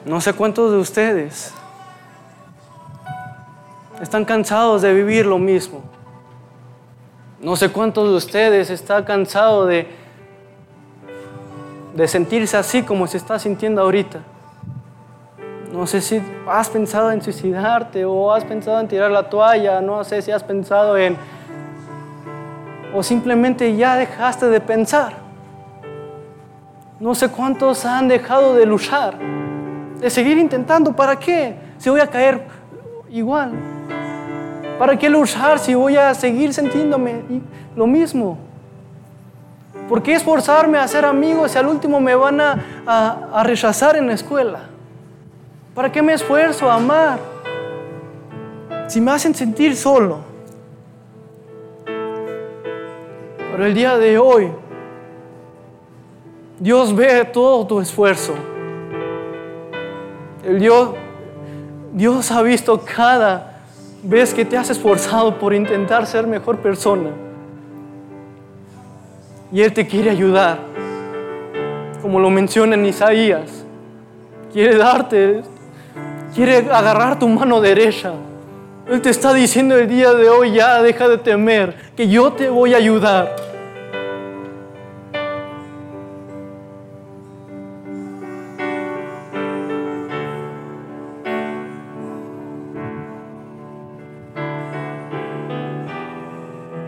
No 0.05 0.21
sé 0.21 0.33
cuántos 0.33 0.71
de 0.71 0.77
ustedes 0.77 1.51
están 4.01 4.25
cansados 4.25 4.81
de 4.81 4.93
vivir 4.93 5.25
lo 5.25 5.39
mismo. 5.39 5.81
No 7.39 7.55
sé 7.55 7.69
cuántos 7.69 8.09
de 8.09 8.15
ustedes 8.15 8.69
están 8.69 9.03
cansados 9.03 9.67
de, 9.67 10.04
de 11.95 12.07
sentirse 12.09 12.57
así 12.57 12.83
como 12.83 13.07
se 13.07 13.17
está 13.17 13.39
sintiendo 13.39 13.81
ahorita. 13.81 14.19
No 15.71 15.87
sé 15.87 16.01
si 16.01 16.21
has 16.47 16.69
pensado 16.69 17.11
en 17.11 17.21
suicidarte 17.21 18.05
o 18.05 18.33
has 18.33 18.43
pensado 18.43 18.79
en 18.81 18.87
tirar 18.87 19.11
la 19.11 19.29
toalla, 19.29 19.81
no 19.81 20.03
sé 20.03 20.21
si 20.21 20.31
has 20.31 20.43
pensado 20.43 20.97
en... 20.97 21.17
o 22.93 23.01
simplemente 23.01 23.75
ya 23.75 23.95
dejaste 23.95 24.47
de 24.47 24.59
pensar. 24.59 25.13
No 26.99 27.15
sé 27.15 27.29
cuántos 27.29 27.85
han 27.85 28.09
dejado 28.09 28.55
de 28.55 28.65
luchar, 28.65 29.17
de 29.99 30.09
seguir 30.09 30.37
intentando. 30.37 30.93
¿Para 30.93 31.17
qué? 31.17 31.55
Si 31.77 31.89
voy 31.89 32.01
a 32.01 32.07
caer 32.07 32.45
igual. 33.09 33.51
¿Para 34.77 34.97
qué 34.97 35.09
luchar 35.09 35.59
si 35.59 35.73
voy 35.73 35.95
a 35.95 36.13
seguir 36.13 36.53
sintiéndome 36.53 37.21
lo 37.75 37.87
mismo? 37.87 38.37
¿Por 39.87 40.01
qué 40.01 40.13
esforzarme 40.13 40.77
a 40.79 40.87
ser 40.87 41.05
amigos 41.05 41.51
si 41.51 41.57
al 41.57 41.67
último 41.67 41.99
me 41.99 42.15
van 42.15 42.41
a, 42.41 43.29
a 43.33 43.43
rechazar 43.43 43.95
en 43.95 44.07
la 44.07 44.13
escuela? 44.13 44.61
¿Para 45.75 45.91
qué 45.91 46.01
me 46.01 46.13
esfuerzo 46.13 46.69
a 46.69 46.75
amar? 46.75 47.19
Si 48.87 48.99
me 48.99 49.11
hacen 49.11 49.35
sentir 49.35 49.75
solo. 49.75 50.19
Pero 53.51 53.65
el 53.65 53.73
día 53.73 53.97
de 53.97 54.17
hoy, 54.17 54.51
Dios 56.59 56.95
ve 56.95 57.25
todo 57.25 57.67
tu 57.67 57.79
esfuerzo. 57.79 58.33
El 60.43 60.59
Dios, 60.59 60.89
Dios 61.93 62.31
ha 62.31 62.41
visto 62.41 62.81
cada 62.83 63.61
vez 64.03 64.33
que 64.33 64.45
te 64.45 64.57
has 64.57 64.69
esforzado 64.69 65.37
por 65.37 65.53
intentar 65.53 66.05
ser 66.05 66.27
mejor 66.27 66.57
persona. 66.57 67.24
Y 69.55 69.61
Él 69.61 69.71
te 69.71 69.87
quiere 69.87 70.09
ayudar. 70.09 70.59
Como 72.01 72.19
lo 72.19 72.29
menciona 72.29 72.75
en 72.75 72.85
Isaías. 72.85 73.63
Quiere 74.51 74.75
darte 74.75 75.43
quiere 76.35 76.57
agarrar 76.57 77.17
tu 77.17 77.29
mano 77.29 77.61
derecha. 77.61 78.11
Él 78.89 79.01
te 79.01 79.11
está 79.11 79.33
diciendo 79.33 79.77
el 79.77 79.87
día 79.87 80.13
de 80.13 80.29
hoy, 80.29 80.51
ya 80.51 80.81
deja 80.81 81.07
de 81.07 81.19
temer, 81.19 81.73
que 81.95 82.09
yo 82.09 82.33
te 82.33 82.49
voy 82.49 82.73
a 82.73 82.77
ayudar. 82.77 83.33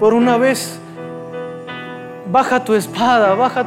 Por 0.02 0.14
una 0.14 0.36
vez, 0.36 0.82
baja 2.32 2.64
tu 2.64 2.74
espada, 2.74 3.36
baja 3.36 3.66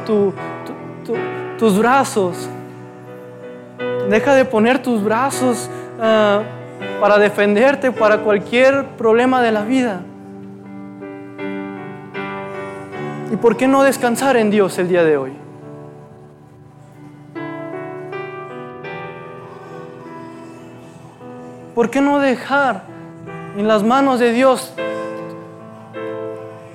tus 1.57 1.77
brazos. 1.77 2.49
Deja 4.09 4.35
de 4.35 4.45
poner 4.45 4.81
tus 4.81 5.03
brazos 5.03 5.69
ah, 5.99 6.41
para 6.99 7.17
defenderte 7.17 7.91
para 7.91 8.19
cualquier 8.19 8.85
problema 8.97 9.41
de 9.41 9.51
la 9.51 9.63
vida. 9.63 10.01
¿Y 13.31 13.35
por 13.37 13.55
qué 13.55 13.67
no 13.67 13.83
descansar 13.83 14.35
en 14.35 14.51
Dios 14.51 14.77
el 14.77 14.89
día 14.89 15.03
de 15.03 15.17
hoy? 15.17 15.33
¿Por 21.73 21.89
qué 21.89 22.01
no 22.01 22.19
dejar 22.19 22.83
en 23.57 23.67
las 23.67 23.81
manos 23.81 24.19
de 24.19 24.33
Dios 24.33 24.73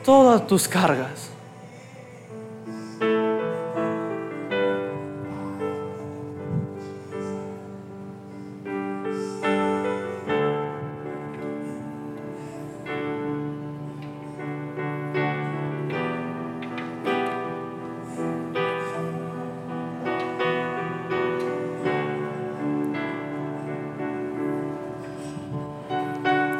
todas 0.02 0.46
tus 0.46 0.66
cargas? 0.66 1.35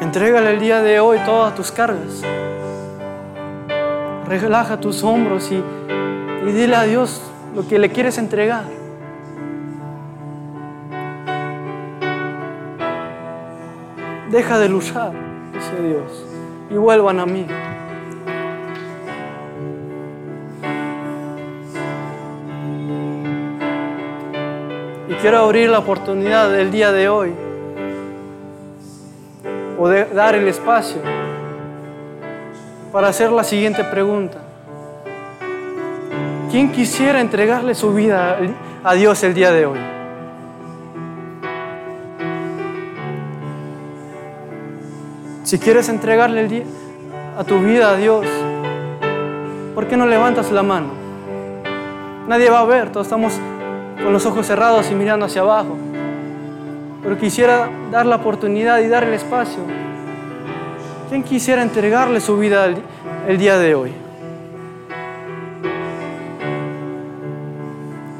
Entrégale 0.07 0.53
el 0.53 0.61
día 0.61 0.81
de 0.81 1.01
hoy 1.01 1.19
todas 1.25 1.53
tus 1.53 1.69
cargas. 1.69 2.23
Relaja 4.25 4.79
tus 4.79 5.03
hombros 5.03 5.51
y, 5.51 5.61
dile 6.45 6.77
a 6.77 6.83
Dios 6.83 7.21
lo 7.53 7.67
que 7.67 7.77
le 7.77 7.89
quieres 7.89 8.17
entregar. 8.17 8.63
Deja 14.31 14.57
de 14.59 14.69
luchar, 14.69 15.11
dice 15.51 15.75
Dios, 15.85 16.25
y 16.69 16.75
vuelvan 16.75 17.19
a 17.19 17.25
mí. 17.25 17.45
Y 25.09 25.13
quiero 25.15 25.39
abrir 25.39 25.69
la 25.69 25.79
oportunidad 25.79 26.49
del 26.49 26.71
día 26.71 26.93
de 26.93 27.09
hoy 27.09 27.46
o 29.77 29.87
de 29.87 30.05
dar 30.05 30.35
el 30.35 30.47
espacio 30.47 31.01
para 32.91 33.09
hacer 33.09 33.31
la 33.31 33.43
siguiente 33.43 33.83
pregunta. 33.83 34.39
¿Quién 36.49 36.71
quisiera 36.71 37.21
entregarle 37.21 37.75
su 37.75 37.93
vida 37.93 38.37
a 38.83 38.93
Dios 38.93 39.23
el 39.23 39.33
día 39.33 39.51
de 39.51 39.65
hoy? 39.65 39.79
Si 45.43 45.59
quieres 45.59 45.87
entregarle 45.89 46.41
el 46.41 46.49
día, 46.49 46.63
a 47.37 47.43
tu 47.43 47.59
vida 47.59 47.91
a 47.91 47.95
Dios, 47.95 48.25
¿por 49.75 49.87
qué 49.87 49.95
no 49.95 50.05
levantas 50.05 50.51
la 50.51 50.63
mano? 50.63 50.87
Nadie 52.27 52.49
va 52.49 52.59
a 52.59 52.65
ver, 52.65 52.91
todos 52.91 53.07
estamos 53.07 53.33
con 54.03 54.11
los 54.11 54.25
ojos 54.25 54.45
cerrados 54.45 54.89
y 54.91 54.95
mirando 54.95 55.25
hacia 55.25 55.41
abajo 55.41 55.77
pero 57.03 57.17
quisiera 57.17 57.69
dar 57.91 58.05
la 58.05 58.17
oportunidad 58.17 58.79
y 58.79 58.87
dar 58.87 59.03
el 59.03 59.13
espacio. 59.13 59.59
¿Quién 61.09 61.23
quisiera 61.23 61.61
entregarle 61.61 62.19
su 62.19 62.37
vida 62.37 62.65
el, 63.27 63.37
día 63.37 63.57
de 63.57 63.75
hoy? 63.75 63.91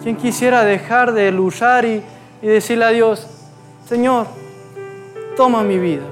¿Quién 0.03 0.15
quisiera 0.15 0.63
dejar 0.63 1.11
de 1.11 1.31
luchar 1.31 1.85
y, 1.85 2.01
y 2.41 2.47
decirle 2.47 2.85
a 2.85 2.89
Dios, 2.89 3.27
Señor, 3.85 4.27
toma 5.35 5.63
mi 5.63 5.77
vida? 5.77 6.03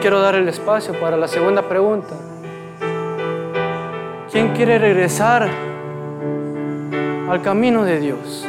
Quiero 0.00 0.20
dar 0.20 0.34
el 0.34 0.48
espacio 0.48 0.98
para 0.98 1.16
la 1.16 1.28
segunda 1.28 1.62
pregunta. 1.62 2.14
¿Quién 4.32 4.54
quiere 4.54 4.78
regresar 4.78 5.46
al 7.28 7.42
camino 7.42 7.84
de 7.84 8.00
Dios? 8.00 8.46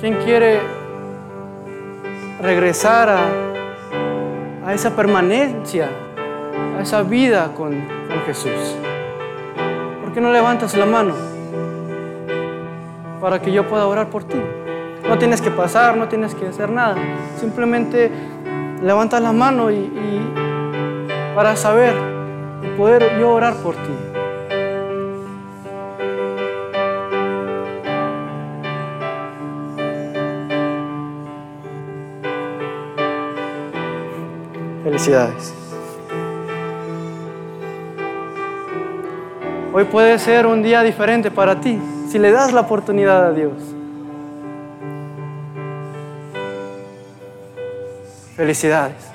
¿Quién 0.00 0.14
quiere 0.24 0.60
regresar 2.40 3.08
a, 3.08 4.72
esa 4.72 4.94
permanencia, 4.94 5.88
a 6.78 6.82
esa 6.82 7.02
vida 7.02 7.52
con, 7.56 7.72
con 7.72 8.20
Jesús? 8.26 8.76
¿Por 10.02 10.12
qué 10.12 10.20
no 10.20 10.32
levantas 10.32 10.76
la 10.76 10.86
mano 10.86 11.14
para 13.20 13.40
que 13.40 13.50
yo 13.50 13.68
pueda 13.68 13.86
orar 13.86 14.10
por 14.10 14.22
ti? 14.24 14.38
No 15.14 15.20
tienes 15.20 15.40
que 15.40 15.52
pasar, 15.52 15.96
no 15.96 16.08
tienes 16.08 16.34
que 16.34 16.48
hacer 16.48 16.70
nada. 16.70 16.96
Simplemente 17.38 18.10
levanta 18.82 19.20
la 19.20 19.30
mano 19.30 19.70
y, 19.70 19.88
para 21.36 21.54
saber 21.54 21.94
y 22.64 22.76
poder 22.76 23.16
yo 23.20 23.30
orar 23.30 23.54
por 23.58 23.76
ti. 23.76 23.92
Felicidades. 34.82 35.54
Hoy 39.72 39.84
puede 39.84 40.18
ser 40.18 40.48
un 40.48 40.64
día 40.64 40.82
diferente 40.82 41.30
para 41.30 41.60
ti 41.60 41.80
si 42.08 42.18
le 42.18 42.32
das 42.32 42.52
la 42.52 42.62
oportunidad 42.62 43.28
a 43.28 43.32
Dios. 43.32 43.73
Felicidades. 48.36 49.14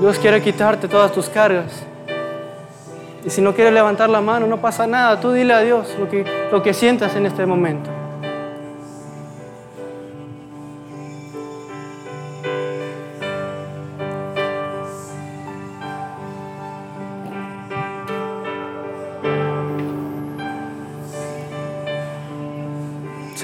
Dios 0.00 0.18
quiere 0.18 0.42
quitarte 0.42 0.86
todas 0.86 1.12
tus 1.12 1.28
cargas. 1.28 1.82
Y 3.24 3.30
si 3.30 3.40
no 3.40 3.54
quieres 3.54 3.72
levantar 3.72 4.10
la 4.10 4.20
mano, 4.20 4.46
no 4.46 4.60
pasa 4.60 4.86
nada. 4.86 5.18
Tú 5.18 5.32
dile 5.32 5.54
a 5.54 5.60
Dios 5.60 5.96
lo 5.98 6.08
que, 6.08 6.24
lo 6.52 6.62
que 6.62 6.74
sientas 6.74 7.16
en 7.16 7.26
este 7.26 7.46
momento. 7.46 7.93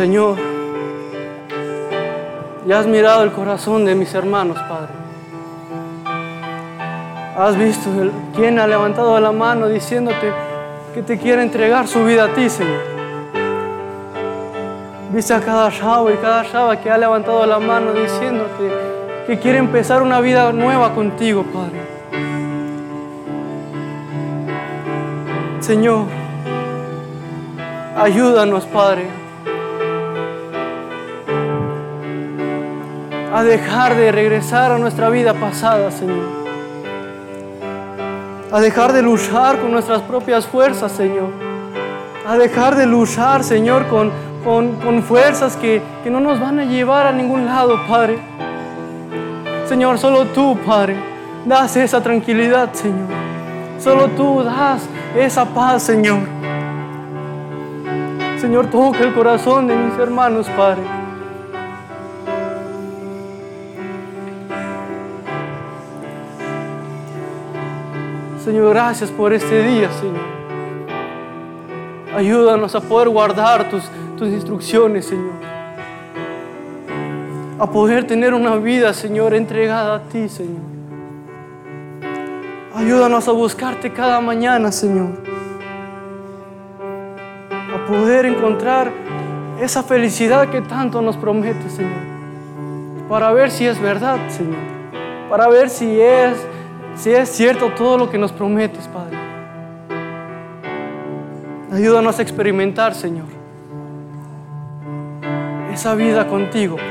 Señor, 0.01 0.39
ya 2.67 2.79
has 2.79 2.87
mirado 2.87 3.23
el 3.23 3.33
corazón 3.33 3.85
de 3.85 3.95
mis 3.95 4.15
hermanos, 4.15 4.57
Padre. 4.67 4.95
Has 7.37 7.55
visto 7.59 7.91
el, 8.01 8.11
quién 8.35 8.59
ha 8.59 8.67
levantado 8.67 9.21
la 9.21 9.31
mano 9.31 9.69
diciéndote 9.69 10.33
que 10.95 11.03
te 11.03 11.19
quiere 11.19 11.43
entregar 11.43 11.87
su 11.87 12.03
vida 12.03 12.25
a 12.25 12.29
ti, 12.29 12.49
Señor. 12.49 12.81
Viste 15.13 15.35
a 15.35 15.41
cada 15.43 15.71
chavo 15.71 16.11
y 16.11 16.15
cada 16.15 16.51
chava 16.51 16.81
que 16.81 16.91
ha 16.91 16.97
levantado 16.97 17.45
la 17.45 17.59
mano 17.59 17.93
diciéndote 17.93 18.73
que 19.27 19.39
quiere 19.39 19.59
empezar 19.59 20.01
una 20.01 20.23
vida 20.23 20.51
nueva 20.51 20.95
contigo, 20.95 21.45
Padre. 21.53 21.79
Señor, 25.61 26.07
ayúdanos, 27.99 28.65
Padre 28.65 29.20
a 33.41 33.43
dejar 33.43 33.97
de 33.97 34.13
regresar 34.13 34.71
a 34.71 34.77
nuestra 34.77 35.09
vida 35.09 35.33
pasada, 35.33 35.91
Señor. 35.91 36.27
A 38.53 38.61
dejar 38.61 38.93
de 38.93 39.01
luchar 39.01 39.59
con 39.61 39.73
nuestras 39.73 40.03
propias 40.03 40.47
fuerzas, 40.47 40.93
Señor. 40.93 41.31
A 42.29 42.37
dejar 42.37 42.77
de 42.77 42.85
luchar, 42.85 43.43
Señor, 43.43 43.87
con, 43.87 44.13
con, 44.45 45.03
fuerzas 45.03 45.57
que, 45.57 45.81
que 46.05 46.11
no 46.11 46.21
nos 46.21 46.39
van 46.39 46.59
a 46.59 46.65
llevar 46.65 47.07
a 47.07 47.13
ningún 47.13 47.47
lado, 47.47 47.81
Padre. 47.89 48.19
Señor, 49.67 49.97
solo 49.97 50.27
tú, 50.27 50.59
Padre, 50.67 50.97
das 51.47 51.75
esa 51.79 52.03
tranquilidad, 52.03 52.75
Señor. 52.75 53.09
Solo 53.79 54.09
tú 54.09 54.43
das 54.43 54.83
esa 55.17 55.47
paz, 55.47 55.85
Señor. 55.85 56.19
Señor, 58.39 58.67
toca 58.67 58.99
el 58.99 59.15
corazón 59.15 59.67
de 59.67 59.77
mis 59.77 59.99
hermanos, 59.99 60.47
Padre. 60.55 61.00
Señor, 68.45 68.71
gracias 68.71 69.11
por 69.11 69.35
este 69.35 69.63
día, 69.63 69.91
Señor. 69.93 70.41
Ayúdanos 72.17 72.75
a 72.75 72.81
poder 72.81 73.11
guardar 73.11 73.69
tus, 73.69 73.85
tus 74.17 74.29
instrucciones, 74.29 75.05
Señor. 75.05 75.35
A 77.59 77.71
poder 77.71 78.07
tener 78.07 78.33
una 78.33 78.57
vida, 78.57 78.95
Señor, 78.95 79.35
entregada 79.35 79.97
a 79.97 80.03
ti, 80.05 80.27
Señor. 80.31 80.63
Ayúdanos 82.75 83.29
a 83.29 83.33
buscarte 83.33 83.93
cada 83.93 84.23
mañana, 84.23 84.73
Señor. 84.73 85.11
A 87.75 87.87
poder 87.87 88.25
encontrar 88.25 88.91
esa 89.61 89.83
felicidad 89.83 90.49
que 90.49 90.63
tanto 90.63 91.03
nos 91.03 91.19
promete, 91.19 91.69
Señor. 91.69 92.01
Para 93.07 93.33
ver 93.33 93.51
si 93.51 93.67
es 93.67 93.79
verdad, 93.79 94.17
Señor. 94.29 94.57
Para 95.29 95.47
ver 95.49 95.69
si 95.69 96.01
es 96.01 96.39
si 97.01 97.11
es 97.11 97.31
cierto 97.31 97.71
todo 97.71 97.97
lo 97.97 98.11
que 98.11 98.19
nos 98.19 98.31
prometes, 98.31 98.87
Padre. 98.89 99.17
Ayúdanos 101.73 102.19
a 102.19 102.23
experimentar, 102.23 102.95
Señor, 102.95 103.25
esa 105.73 105.95
vida 105.95 106.27
contigo, 106.27 106.77
Padre. 106.77 106.91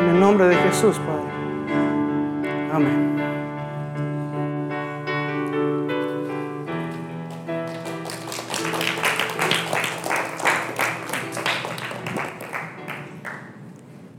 En 0.00 0.14
el 0.14 0.20
nombre 0.20 0.46
de 0.46 0.56
Jesús, 0.56 0.96
Padre. 0.98 1.28
Amén. 2.72 3.13